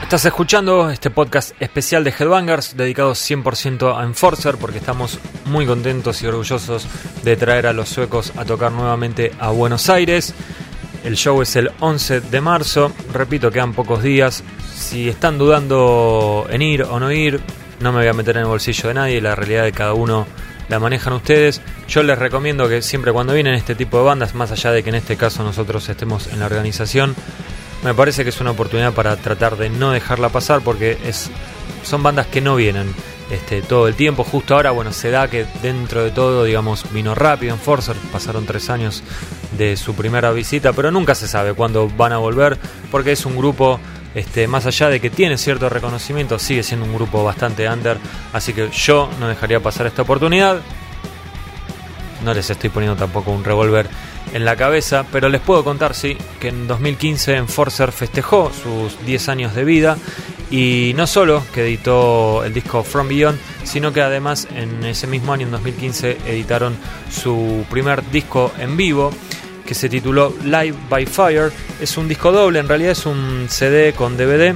Estás 0.09 0.25
escuchando 0.25 0.89
este 0.89 1.11
podcast 1.11 1.51
especial 1.61 2.03
de 2.03 2.09
Headbangers 2.09 2.75
dedicado 2.75 3.11
100% 3.11 3.95
a 3.95 4.03
Enforcer 4.03 4.57
porque 4.57 4.79
estamos 4.79 5.19
muy 5.45 5.67
contentos 5.67 6.23
y 6.23 6.25
orgullosos 6.25 6.87
de 7.21 7.37
traer 7.37 7.67
a 7.67 7.73
los 7.73 7.89
suecos 7.89 8.33
a 8.35 8.43
tocar 8.43 8.71
nuevamente 8.71 9.31
a 9.39 9.51
Buenos 9.51 9.87
Aires. 9.87 10.33
El 11.03 11.15
show 11.15 11.43
es 11.43 11.55
el 11.57 11.69
11 11.79 12.21
de 12.21 12.41
marzo, 12.41 12.91
repito, 13.13 13.51
quedan 13.51 13.73
pocos 13.73 14.01
días. 14.01 14.43
Si 14.73 15.07
están 15.07 15.37
dudando 15.37 16.47
en 16.49 16.63
ir 16.63 16.81
o 16.81 16.99
no 16.99 17.11
ir, 17.11 17.39
no 17.79 17.91
me 17.91 17.99
voy 17.99 18.07
a 18.07 18.13
meter 18.13 18.37
en 18.37 18.41
el 18.41 18.47
bolsillo 18.47 18.87
de 18.87 18.95
nadie, 18.95 19.21
la 19.21 19.35
realidad 19.35 19.65
de 19.65 19.73
cada 19.73 19.93
uno 19.93 20.25
la 20.69 20.79
manejan 20.79 21.13
ustedes. 21.13 21.61
Yo 21.87 22.01
les 22.01 22.17
recomiendo 22.17 22.67
que 22.67 22.81
siempre 22.81 23.11
cuando 23.11 23.33
vienen 23.33 23.53
este 23.53 23.75
tipo 23.75 23.99
de 23.99 24.05
bandas, 24.05 24.33
más 24.33 24.51
allá 24.51 24.71
de 24.71 24.81
que 24.81 24.89
en 24.89 24.95
este 24.95 25.17
caso 25.17 25.43
nosotros 25.43 25.87
estemos 25.87 26.25
en 26.33 26.39
la 26.39 26.47
organización, 26.47 27.15
me 27.83 27.93
parece 27.93 28.23
que 28.23 28.29
es 28.29 28.41
una 28.41 28.51
oportunidad 28.51 28.93
para 28.93 29.15
tratar 29.17 29.57
de 29.57 29.69
no 29.69 29.91
dejarla 29.91 30.29
pasar 30.29 30.61
porque 30.61 30.97
es, 31.05 31.29
son 31.83 32.03
bandas 32.03 32.27
que 32.27 32.41
no 32.41 32.55
vienen 32.55 32.93
este, 33.31 33.61
todo 33.61 33.87
el 33.87 33.95
tiempo. 33.95 34.23
Justo 34.23 34.55
ahora, 34.55 34.71
bueno, 34.71 34.91
se 34.91 35.11
da 35.11 35.29
que 35.29 35.45
dentro 35.61 36.03
de 36.03 36.11
todo, 36.11 36.43
digamos, 36.43 36.91
vino 36.91 37.15
rápido 37.15 37.53
en 37.53 37.59
Forcer, 37.59 37.95
pasaron 38.11 38.45
tres 38.45 38.69
años 38.69 39.03
de 39.57 39.77
su 39.77 39.95
primera 39.95 40.31
visita, 40.31 40.73
pero 40.73 40.91
nunca 40.91 41.15
se 41.15 41.27
sabe 41.27 41.53
cuándo 41.53 41.89
van 41.89 42.13
a 42.13 42.17
volver 42.17 42.57
porque 42.91 43.11
es 43.11 43.25
un 43.25 43.37
grupo 43.37 43.79
este, 44.15 44.47
más 44.47 44.65
allá 44.65 44.89
de 44.89 44.99
que 44.99 45.09
tiene 45.09 45.37
cierto 45.37 45.69
reconocimiento, 45.69 46.39
sigue 46.39 46.63
siendo 46.63 46.85
un 46.85 46.93
grupo 46.93 47.23
bastante 47.23 47.69
under, 47.69 47.97
así 48.33 48.53
que 48.53 48.69
yo 48.71 49.09
no 49.19 49.27
dejaría 49.27 49.59
pasar 49.59 49.87
esta 49.87 50.01
oportunidad. 50.01 50.59
No 52.23 52.33
les 52.33 52.49
estoy 52.49 52.69
poniendo 52.69 52.97
tampoco 52.97 53.31
un 53.31 53.43
revólver 53.43 53.87
en 54.33 54.45
la 54.45 54.55
cabeza, 54.55 55.05
pero 55.11 55.29
les 55.29 55.41
puedo 55.41 55.63
contar, 55.63 55.95
sí, 55.95 56.17
que 56.39 56.49
en 56.49 56.67
2015 56.67 57.35
Enforcer 57.35 57.91
festejó 57.91 58.51
sus 58.51 59.03
10 59.05 59.29
años 59.29 59.55
de 59.55 59.63
vida 59.63 59.97
y 60.51 60.93
no 60.95 61.07
solo 61.07 61.43
que 61.53 61.61
editó 61.61 62.43
el 62.43 62.53
disco 62.53 62.83
From 62.83 63.07
Beyond, 63.07 63.37
sino 63.63 63.93
que 63.93 64.01
además 64.01 64.47
en 64.55 64.83
ese 64.83 65.07
mismo 65.07 65.33
año, 65.33 65.45
en 65.45 65.51
2015, 65.51 66.17
editaron 66.27 66.75
su 67.11 67.65
primer 67.69 68.09
disco 68.11 68.51
en 68.59 68.75
vivo 68.75 69.11
que 69.65 69.75
se 69.75 69.89
tituló 69.89 70.33
Live 70.43 70.75
by 70.89 71.05
Fire. 71.05 71.51
Es 71.79 71.95
un 71.97 72.07
disco 72.07 72.31
doble, 72.31 72.59
en 72.59 72.67
realidad 72.67 72.93
es 72.93 73.05
un 73.05 73.45
CD 73.49 73.93
con 73.93 74.17
DVD. 74.17 74.55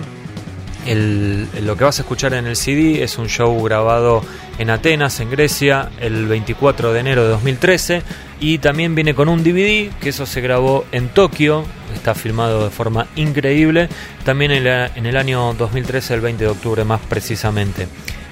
Lo 0.86 1.77
que 1.77 1.84
vas 1.84 1.99
a 1.99 2.01
escuchar 2.01 2.34
en 2.34 2.45
el 2.45 2.55
CD 2.55 3.03
es 3.03 3.17
un 3.17 3.27
show 3.27 3.61
grabado 3.63 4.23
en 4.57 4.69
Atenas, 4.69 5.19
en 5.19 5.29
Grecia, 5.29 5.89
el 5.99 6.27
24 6.27 6.93
de 6.93 6.99
enero 6.99 7.23
de 7.23 7.29
2013 7.29 8.03
y 8.39 8.57
también 8.57 8.93
viene 8.93 9.15
con 9.15 9.29
un 9.29 9.43
DVD, 9.43 9.89
que 10.01 10.09
eso 10.09 10.25
se 10.25 10.41
grabó 10.41 10.86
en 10.91 11.09
Tokio, 11.09 11.63
está 11.93 12.13
filmado 12.13 12.65
de 12.65 12.69
forma 12.69 13.07
increíble, 13.15 13.88
también 14.25 14.51
en, 14.51 14.67
en 14.67 15.05
el 15.05 15.17
año 15.17 15.53
2013, 15.53 16.13
el 16.15 16.21
20 16.21 16.43
de 16.43 16.49
octubre 16.49 16.84
más 16.84 16.99
precisamente. 17.07 17.88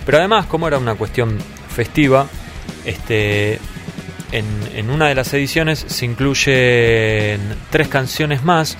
Pero 0.05 0.17
además, 0.17 0.47
como 0.47 0.67
era 0.67 0.77
una 0.77 0.95
cuestión 0.95 1.37
festiva, 1.73 2.27
este, 2.85 3.59
en, 4.31 4.89
una 4.89 5.07
de 5.07 5.15
las 5.15 5.33
ediciones 5.33 5.85
se 5.87 6.05
incluyen 6.05 7.41
tres 7.69 7.87
canciones 7.87 8.43
más. 8.43 8.77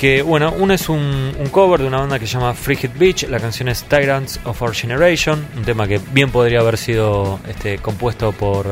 Que 0.00 0.22
bueno, 0.22 0.54
una 0.58 0.76
es 0.76 0.88
un, 0.88 1.34
cover 1.50 1.82
de 1.82 1.86
una 1.86 1.98
banda 1.98 2.18
que 2.18 2.26
se 2.26 2.32
llama 2.32 2.54
Frigid 2.54 2.92
Beach, 2.98 3.28
la 3.28 3.38
canción 3.38 3.68
es 3.68 3.84
Tyrants 3.84 4.40
of 4.44 4.62
Our 4.62 4.74
Generation, 4.74 5.46
un 5.54 5.62
tema 5.62 5.86
que 5.86 6.00
bien 6.14 6.30
podría 6.30 6.60
haber 6.60 6.78
sido 6.78 7.38
este, 7.46 7.76
compuesto 7.76 8.32
por, 8.32 8.64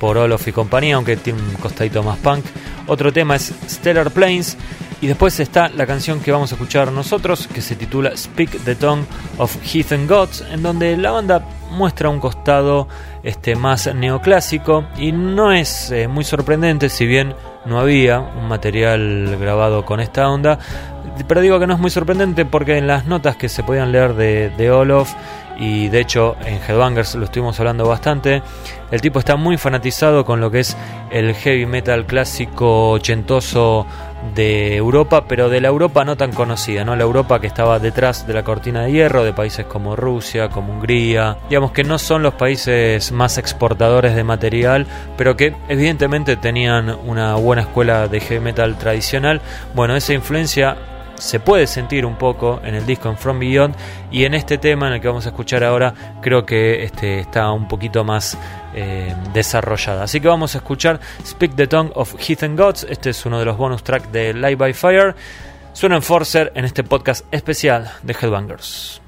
por 0.00 0.16
Olof 0.16 0.48
y 0.48 0.52
compañía, 0.52 0.94
aunque 0.94 1.18
tiene 1.18 1.42
un 1.42 1.56
costadito 1.56 2.02
más 2.02 2.16
punk. 2.20 2.42
Otro 2.86 3.12
tema 3.12 3.36
es 3.36 3.52
Stellar 3.68 4.10
Plains. 4.10 4.56
Y 5.02 5.08
después 5.08 5.38
está 5.40 5.68
la 5.68 5.86
canción 5.86 6.20
que 6.20 6.32
vamos 6.32 6.52
a 6.52 6.54
escuchar 6.54 6.90
nosotros, 6.90 7.48
que 7.48 7.60
se 7.60 7.76
titula 7.76 8.16
Speak 8.16 8.64
the 8.64 8.76
Tongue 8.76 9.04
of 9.36 9.54
Heathen 9.62 10.06
Gods, 10.06 10.42
en 10.50 10.62
donde 10.62 10.96
la 10.96 11.10
banda 11.10 11.46
muestra 11.70 12.08
un 12.08 12.18
costado 12.18 12.88
este, 13.22 13.56
más 13.56 13.94
neoclásico 13.94 14.86
y 14.96 15.12
no 15.12 15.52
es 15.52 15.90
eh, 15.90 16.08
muy 16.08 16.24
sorprendente 16.24 16.88
si 16.88 17.04
bien 17.04 17.34
no 17.66 17.78
había 17.80 18.20
un 18.20 18.48
material 18.48 19.36
grabado 19.40 19.84
con 19.84 20.00
esta 20.00 20.28
onda, 20.28 20.58
pero 21.26 21.40
digo 21.40 21.58
que 21.58 21.66
no 21.66 21.74
es 21.74 21.80
muy 21.80 21.90
sorprendente 21.90 22.44
porque 22.44 22.78
en 22.78 22.86
las 22.86 23.06
notas 23.06 23.36
que 23.36 23.48
se 23.48 23.62
podían 23.62 23.92
leer 23.92 24.14
de, 24.14 24.50
de 24.50 24.70
Olof 24.70 25.12
y 25.58 25.88
de 25.88 26.00
hecho 26.00 26.36
en 26.44 26.60
Headbangers 26.62 27.14
lo 27.14 27.24
estuvimos 27.24 27.58
hablando 27.58 27.86
bastante, 27.86 28.42
el 28.90 29.00
tipo 29.00 29.18
está 29.18 29.36
muy 29.36 29.56
fanatizado 29.56 30.24
con 30.24 30.40
lo 30.40 30.50
que 30.50 30.60
es 30.60 30.76
el 31.10 31.34
heavy 31.34 31.66
metal 31.66 32.06
clásico 32.06 32.90
ochentoso 32.90 33.86
de 34.34 34.76
Europa, 34.76 35.24
pero 35.28 35.48
de 35.48 35.60
la 35.60 35.68
Europa 35.68 36.04
no 36.04 36.16
tan 36.16 36.32
conocida, 36.32 36.84
¿no? 36.84 36.96
La 36.96 37.04
Europa 37.04 37.40
que 37.40 37.46
estaba 37.46 37.78
detrás 37.78 38.26
de 38.26 38.34
la 38.34 38.42
cortina 38.42 38.82
de 38.82 38.92
hierro, 38.92 39.24
de 39.24 39.32
países 39.32 39.66
como 39.66 39.96
Rusia, 39.96 40.48
como 40.48 40.72
Hungría, 40.72 41.36
digamos 41.48 41.72
que 41.72 41.84
no 41.84 41.98
son 41.98 42.22
los 42.22 42.34
países 42.34 43.12
más 43.12 43.38
exportadores 43.38 44.14
de 44.14 44.24
material, 44.24 44.86
pero 45.16 45.36
que 45.36 45.54
evidentemente 45.68 46.36
tenían 46.36 46.90
una 47.04 47.34
buena 47.34 47.62
escuela 47.62 48.08
de 48.08 48.20
heavy 48.20 48.40
metal 48.40 48.76
tradicional. 48.78 49.40
Bueno, 49.74 49.96
esa 49.96 50.12
influencia 50.12 50.76
se 51.18 51.40
puede 51.40 51.66
sentir 51.66 52.04
un 52.04 52.16
poco 52.16 52.60
en 52.64 52.74
el 52.74 52.86
disco 52.86 53.08
en 53.08 53.16
From 53.16 53.38
Beyond 53.38 53.74
y 54.10 54.24
en 54.24 54.34
este 54.34 54.58
tema 54.58 54.88
en 54.88 54.94
el 54.94 55.00
que 55.00 55.08
vamos 55.08 55.26
a 55.26 55.30
escuchar 55.30 55.64
ahora 55.64 55.94
creo 56.20 56.44
que 56.44 56.84
este 56.84 57.20
está 57.20 57.50
un 57.52 57.68
poquito 57.68 58.04
más 58.04 58.36
eh, 58.74 59.14
desarrollada. 59.32 60.04
Así 60.04 60.20
que 60.20 60.28
vamos 60.28 60.54
a 60.54 60.58
escuchar 60.58 61.00
Speak 61.24 61.56
the 61.56 61.66
Tongue 61.66 61.92
of 61.94 62.14
Heathen 62.18 62.56
Gods. 62.56 62.86
Este 62.88 63.10
es 63.10 63.26
uno 63.26 63.38
de 63.38 63.44
los 63.44 63.56
bonus 63.56 63.82
tracks 63.82 64.10
de 64.12 64.34
Live 64.34 64.56
by 64.56 64.72
Fire. 64.74 65.14
Suena 65.72 65.96
Enforcer 65.96 66.52
en 66.54 66.64
este 66.64 66.84
podcast 66.84 67.26
especial 67.32 67.90
de 68.02 68.14
Headbangers. 68.14 69.05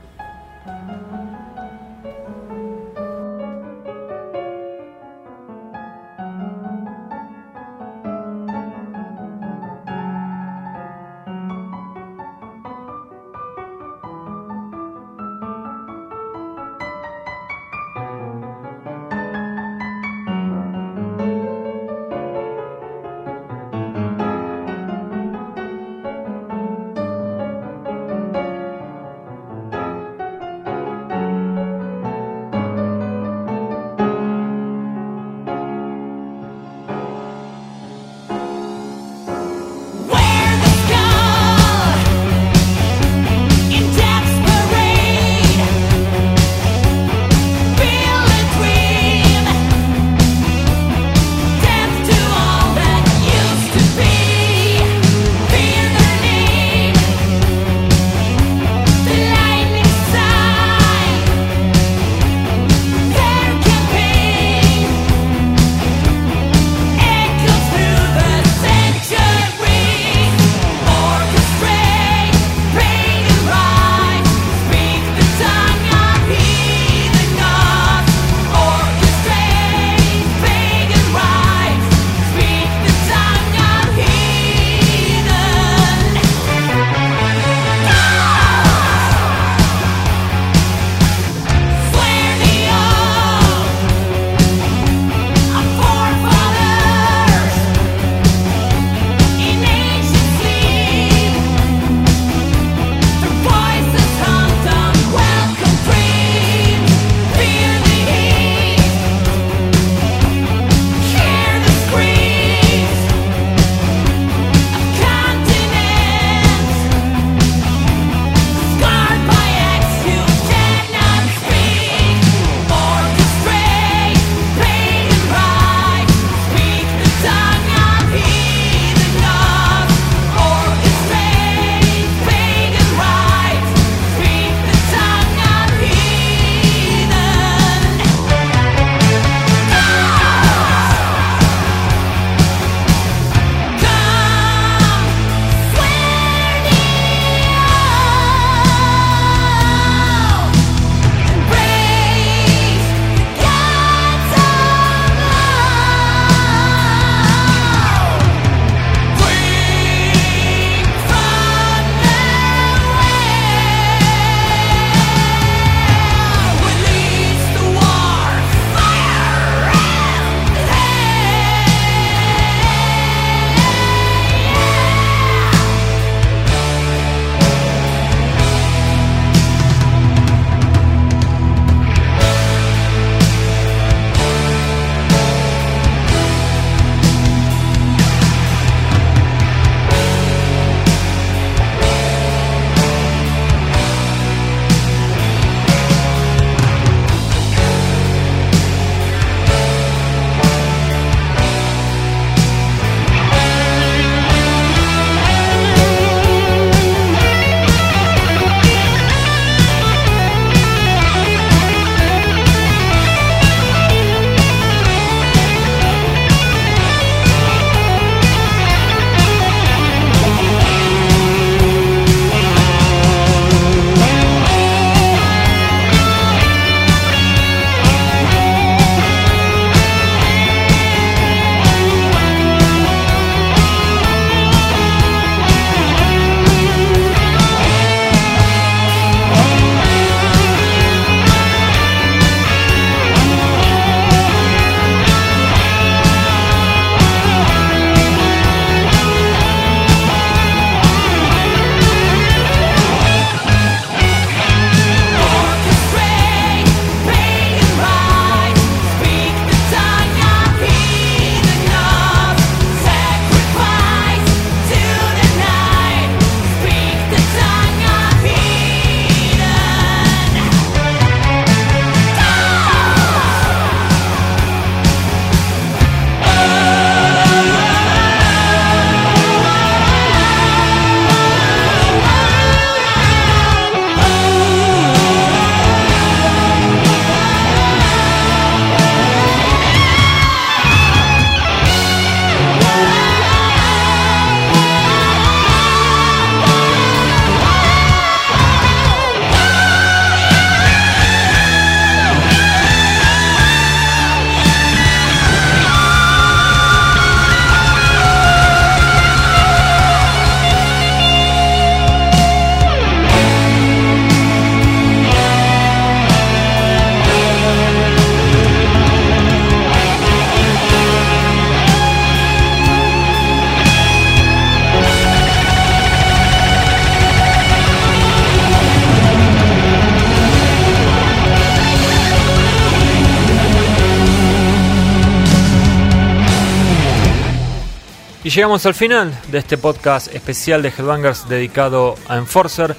Llegamos 338.39 338.67
al 338.67 338.75
final 338.75 339.13
de 339.33 339.39
este 339.39 339.59
podcast 339.59 340.15
especial 340.15 340.63
de 340.63 340.69
Headbangers 340.69 341.29
dedicado 341.29 341.97
a 342.07 342.19
Enforcer, 342.19 342.77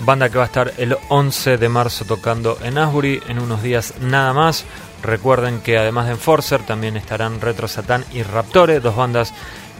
banda 0.00 0.30
que 0.30 0.38
va 0.38 0.44
a 0.44 0.46
estar 0.46 0.72
el 0.78 0.96
11 1.10 1.58
de 1.58 1.68
marzo 1.68 2.06
tocando 2.06 2.56
en 2.62 2.78
Asbury 2.78 3.20
en 3.28 3.38
unos 3.38 3.62
días 3.62 3.92
nada 4.00 4.32
más. 4.32 4.64
Recuerden 5.02 5.60
que 5.60 5.76
además 5.76 6.06
de 6.06 6.12
Enforcer 6.12 6.62
también 6.62 6.96
estarán 6.96 7.42
Retro 7.42 7.68
Satan 7.68 8.02
y 8.14 8.22
Raptore, 8.22 8.80
dos 8.80 8.96
bandas 8.96 9.34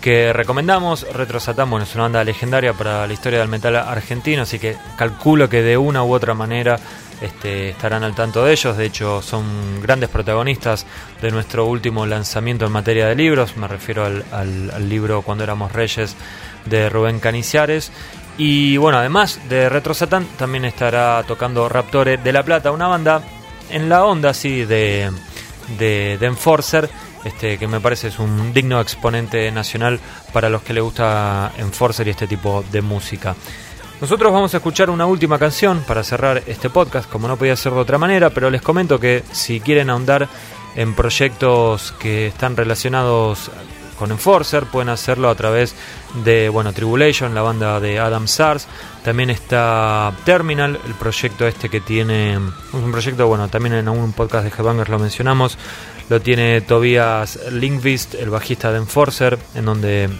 que 0.05 0.35
recomendamos. 0.35 1.07
Retro 1.15 1.41
Satan, 1.41 1.71
bueno, 1.71 1.85
es 1.85 1.95
una 1.95 2.03
banda 2.03 2.23
legendaria 2.23 2.75
para 2.75 3.07
la 3.07 3.13
historia 3.15 3.39
del 3.39 3.49
metal 3.49 3.75
argentino, 3.75 4.43
así 4.43 4.59
que 4.59 4.77
calculo 4.99 5.49
que 5.49 5.63
de 5.63 5.79
una 5.79 6.05
u 6.05 6.13
otra 6.13 6.35
manera 6.35 6.79
este, 7.23 7.71
estarán 7.71 8.05
al 8.05 8.15
tanto 8.15 8.45
de 8.45 8.53
ellos. 8.53 8.77
De 8.77 8.85
hecho, 8.85 9.23
son 9.23 9.81
grandes 9.81 10.11
protagonistas 10.11 10.85
de 11.23 11.31
nuestro 11.31 11.65
último 11.65 12.05
lanzamiento 12.05 12.67
en 12.67 12.73
materia 12.73 13.07
de 13.07 13.15
libros. 13.15 13.57
Me 13.57 13.67
refiero 13.67 14.05
al, 14.05 14.89
libro 14.91 15.23
Cuando 15.23 15.43
éramos 15.43 15.73
reyes 15.73 16.17
de 16.67 16.91
Rubén 16.91 17.19
Caniciares. 17.19 17.91
Y 18.37 18.77
bueno, 18.77 18.99
además 18.99 19.41
de 19.49 19.71
Retro 19.71 19.95
Satan, 19.95 20.27
también 20.37 20.67
estará 20.67 21.25
tocando 21.27 21.67
Raptore 21.67 22.19
de 22.19 22.31
La 22.31 22.43
Plata, 22.43 22.73
una 22.73 22.89
banda 22.89 23.23
en 23.71 23.89
la 23.89 24.05
onda 24.05 24.29
así 24.29 24.67
de, 24.67 25.11
de 25.79 26.19
Enforcer. 26.21 26.91
Este, 27.25 27.57
que 27.57 27.67
me 27.67 27.81
parece 27.81 28.09
es 28.09 28.19
un 28.19 28.53
digno 28.53 28.81
exponente 28.81 29.51
nacional 29.51 29.99
para 30.33 30.51
los 30.51 30.63
que 30.63 30.75
le 30.75 30.81
gusta 30.81 31.53
Enforcer 31.57 32.07
y 32.07 32.11
este 32.11 32.27
tipo 32.27 32.65
de 32.71 32.83
música. 32.83 33.35
Nosotros 34.01 34.33
vamos 34.33 34.53
a 34.53 34.59
escuchar 34.59 34.91
una 34.91 35.07
última 35.07 35.39
canción 35.39 35.83
para 35.87 36.05
cerrar 36.05 36.43
este 36.47 36.69
podcast, 36.69 37.09
como 37.09 37.29
no 37.29 37.37
podía 37.37 37.57
ser 37.57 37.73
de 37.73 37.81
otra 37.81 37.97
manera, 37.97 38.31
pero 38.31 38.51
les 38.51 38.61
comento 38.61 39.01
que 39.01 39.23
si 39.33 39.61
quieren 39.61 39.89
ahondar 39.89 40.29
en 40.75 40.95
proyectos 40.95 41.93
que 41.93 42.27
están 42.27 42.57
relacionados 42.57 43.51
con 43.99 44.11
Enforcer, 44.11 44.65
pueden 44.65 44.89
hacerlo 44.89 45.31
a 45.31 45.35
través 45.35 45.75
de 46.25 46.49
bueno, 46.49 46.73
Tribulation, 46.73 47.35
la 47.35 47.43
banda 47.43 47.81
de 47.81 47.99
Adam 47.99 48.27
Sars. 48.27 48.67
También 49.05 49.31
está 49.31 50.13
Terminal, 50.25 50.79
el 50.85 50.95
proyecto 50.95 51.47
este 51.47 51.69
que 51.69 51.81
tiene. 51.81 52.37
Un 52.37 52.93
proyecto, 52.93 53.27
bueno, 53.27 53.49
también 53.49 53.77
en 53.77 53.89
algún 53.89 54.13
podcast 54.13 54.45
de 54.45 54.51
Headbangers 54.51 54.91
lo 54.91 54.99
mencionamos. 54.99 55.57
Lo 56.09 56.21
tiene 56.21 56.61
Tobias 56.61 57.39
Linkvist, 57.51 58.15
el 58.15 58.31
bajista 58.31 58.71
de 58.73 58.79
Enforcer, 58.79 59.39
en 59.55 59.65
donde 59.65 60.11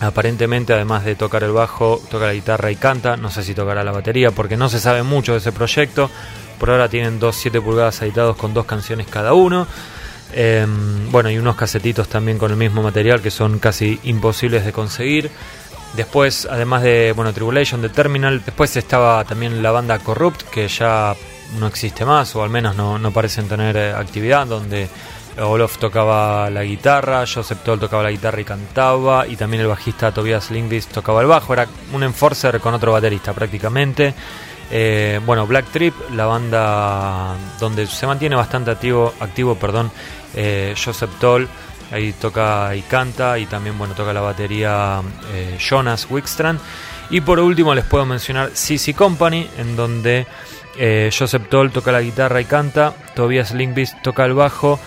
Aparentemente, 0.00 0.74
además 0.74 1.04
de 1.04 1.14
tocar 1.14 1.44
el 1.44 1.52
bajo, 1.52 2.02
toca 2.10 2.26
la 2.26 2.34
guitarra 2.34 2.70
y 2.70 2.76
canta. 2.76 3.16
No 3.16 3.30
sé 3.30 3.42
si 3.42 3.54
tocará 3.54 3.84
la 3.84 3.92
batería 3.92 4.32
porque 4.32 4.56
no 4.56 4.68
se 4.68 4.80
sabe 4.80 5.02
mucho 5.02 5.32
de 5.32 5.38
ese 5.38 5.52
proyecto. 5.52 6.10
Por 6.58 6.70
ahora 6.70 6.88
tienen 6.88 7.18
dos 7.18 7.36
7 7.36 7.60
pulgadas 7.60 8.02
editados 8.02 8.36
con 8.36 8.52
dos 8.52 8.66
canciones 8.66 9.06
cada 9.06 9.34
uno. 9.34 9.66
Em, 10.32 11.10
bueno, 11.10 11.30
y 11.30 11.38
unos 11.38 11.56
casetitos 11.56 12.08
también 12.08 12.38
con 12.38 12.50
el 12.50 12.56
mismo 12.56 12.82
material 12.82 13.22
que 13.22 13.30
son 13.30 13.58
casi 13.58 14.00
imposibles 14.02 14.64
de 14.64 14.72
conseguir. 14.72 15.30
Después, 15.96 16.48
además 16.50 16.82
de 16.82 17.12
bueno, 17.14 17.32
Tribulation, 17.32 17.80
de 17.80 17.88
Terminal, 17.88 18.42
después 18.44 18.76
estaba 18.76 19.24
también 19.24 19.62
la 19.62 19.70
banda 19.70 20.00
Corrupt, 20.00 20.42
que 20.50 20.66
ya 20.66 21.14
no 21.58 21.66
existe 21.66 22.04
más, 22.04 22.34
o 22.36 22.42
al 22.42 22.50
menos 22.50 22.76
no, 22.76 22.98
no 22.98 23.10
parecen 23.12 23.48
tener 23.48 23.76
eh, 23.76 23.92
actividad, 23.92 24.46
donde 24.46 24.88
Olof 25.38 25.78
tocaba 25.78 26.48
la 26.50 26.62
guitarra, 26.62 27.24
Joseph 27.26 27.60
Toll 27.64 27.80
tocaba 27.80 28.02
la 28.02 28.10
guitarra 28.10 28.40
y 28.40 28.44
cantaba, 28.44 29.26
y 29.26 29.36
también 29.36 29.62
el 29.62 29.68
bajista 29.68 30.12
Tobias 30.12 30.50
Lindqvist 30.50 30.92
tocaba 30.92 31.20
el 31.20 31.26
bajo, 31.26 31.52
era 31.52 31.66
un 31.92 32.02
enforcer 32.02 32.60
con 32.60 32.74
otro 32.74 32.92
baterista 32.92 33.32
prácticamente. 33.32 34.14
Eh, 34.70 35.20
bueno, 35.26 35.46
Black 35.46 35.66
Trip, 35.66 35.94
la 36.12 36.26
banda 36.26 37.34
donde 37.60 37.86
se 37.86 38.06
mantiene 38.06 38.34
bastante 38.34 38.70
activo, 38.70 39.12
activo 39.20 39.56
perdón, 39.56 39.90
eh, 40.34 40.74
Joseph 40.82 41.10
Toll, 41.20 41.48
ahí 41.92 42.12
toca 42.14 42.74
y 42.74 42.82
canta, 42.82 43.38
y 43.38 43.46
también 43.46 43.76
bueno, 43.76 43.94
toca 43.94 44.12
la 44.12 44.20
batería 44.20 45.02
Jonas 45.58 46.06
Wickstrand. 46.10 46.60
Y 47.10 47.20
por 47.20 47.38
último 47.38 47.74
les 47.74 47.84
puedo 47.84 48.06
mencionar 48.06 48.50
CC 48.54 48.94
Company, 48.94 49.48
en 49.58 49.76
donde 49.76 50.26
Joseph 51.16 51.48
Toll 51.48 51.70
toca 51.70 51.92
la 51.92 52.00
guitarra 52.00 52.40
y 52.40 52.44
canta, 52.44 52.94
Tobias 53.14 53.52
Lindqvist 53.52 54.02
toca 54.02 54.24
el 54.24 54.34
bajo, 54.34 54.80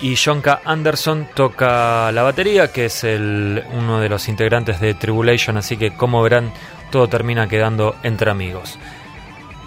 y 0.00 0.16
John 0.16 0.40
K. 0.40 0.62
Anderson 0.64 1.28
toca 1.34 2.10
la 2.10 2.22
batería, 2.22 2.72
que 2.72 2.86
es 2.86 3.04
uno 3.04 4.00
de 4.00 4.08
los 4.08 4.28
integrantes 4.28 4.80
de 4.80 4.94
Tribulation, 4.94 5.58
así 5.58 5.76
que 5.76 5.94
como 5.94 6.22
verán, 6.22 6.52
todo 6.90 7.06
termina 7.08 7.46
quedando 7.46 7.94
entre 8.02 8.30
amigos. 8.30 8.78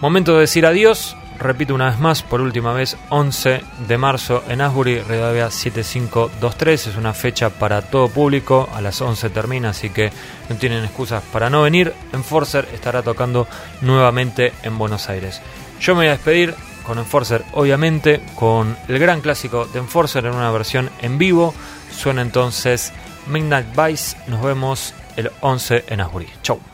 Momento 0.01 0.33
de 0.33 0.41
decir 0.41 0.65
adiós, 0.65 1.15
repito 1.43 1.75
una 1.75 1.89
vez 1.89 1.99
más, 1.99 2.23
por 2.23 2.41
última 2.41 2.73
vez, 2.73 2.97
11 3.09 3.61
de 3.87 3.97
marzo 3.97 4.43
en 4.47 4.61
Asbury, 4.61 4.99
Redavia 5.01 5.51
7523, 5.51 6.87
es 6.87 6.95
una 6.95 7.13
fecha 7.13 7.49
para 7.49 7.81
todo 7.81 8.07
público, 8.07 8.69
a 8.73 8.81
las 8.81 9.01
11 9.01 9.29
termina, 9.29 9.69
así 9.69 9.89
que 9.89 10.11
no 10.49 10.55
tienen 10.55 10.83
excusas 10.83 11.23
para 11.31 11.49
no 11.49 11.61
venir. 11.61 11.93
Enforcer 12.13 12.67
estará 12.73 13.03
tocando 13.03 13.47
nuevamente 13.81 14.53
en 14.63 14.77
Buenos 14.77 15.09
Aires. 15.09 15.41
Yo 15.79 15.93
me 15.93 15.99
voy 15.99 16.07
a 16.07 16.11
despedir, 16.11 16.55
con 16.83 16.97
Enforcer, 16.97 17.43
obviamente, 17.53 18.21
con 18.35 18.77
el 18.87 18.99
gran 18.99 19.21
clásico 19.21 19.65
de 19.65 19.79
Enforcer 19.79 20.25
en 20.25 20.35
una 20.35 20.51
versión 20.51 20.89
en 21.01 21.17
vivo. 21.17 21.53
Suena 21.91 22.21
entonces 22.21 22.91
Midnight 23.27 23.67
Vice. 23.75 24.17
Nos 24.27 24.41
vemos 24.43 24.93
el 25.15 25.31
11 25.41 25.85
en 25.87 26.01
Asbury. 26.01 26.27
Chau. 26.41 26.72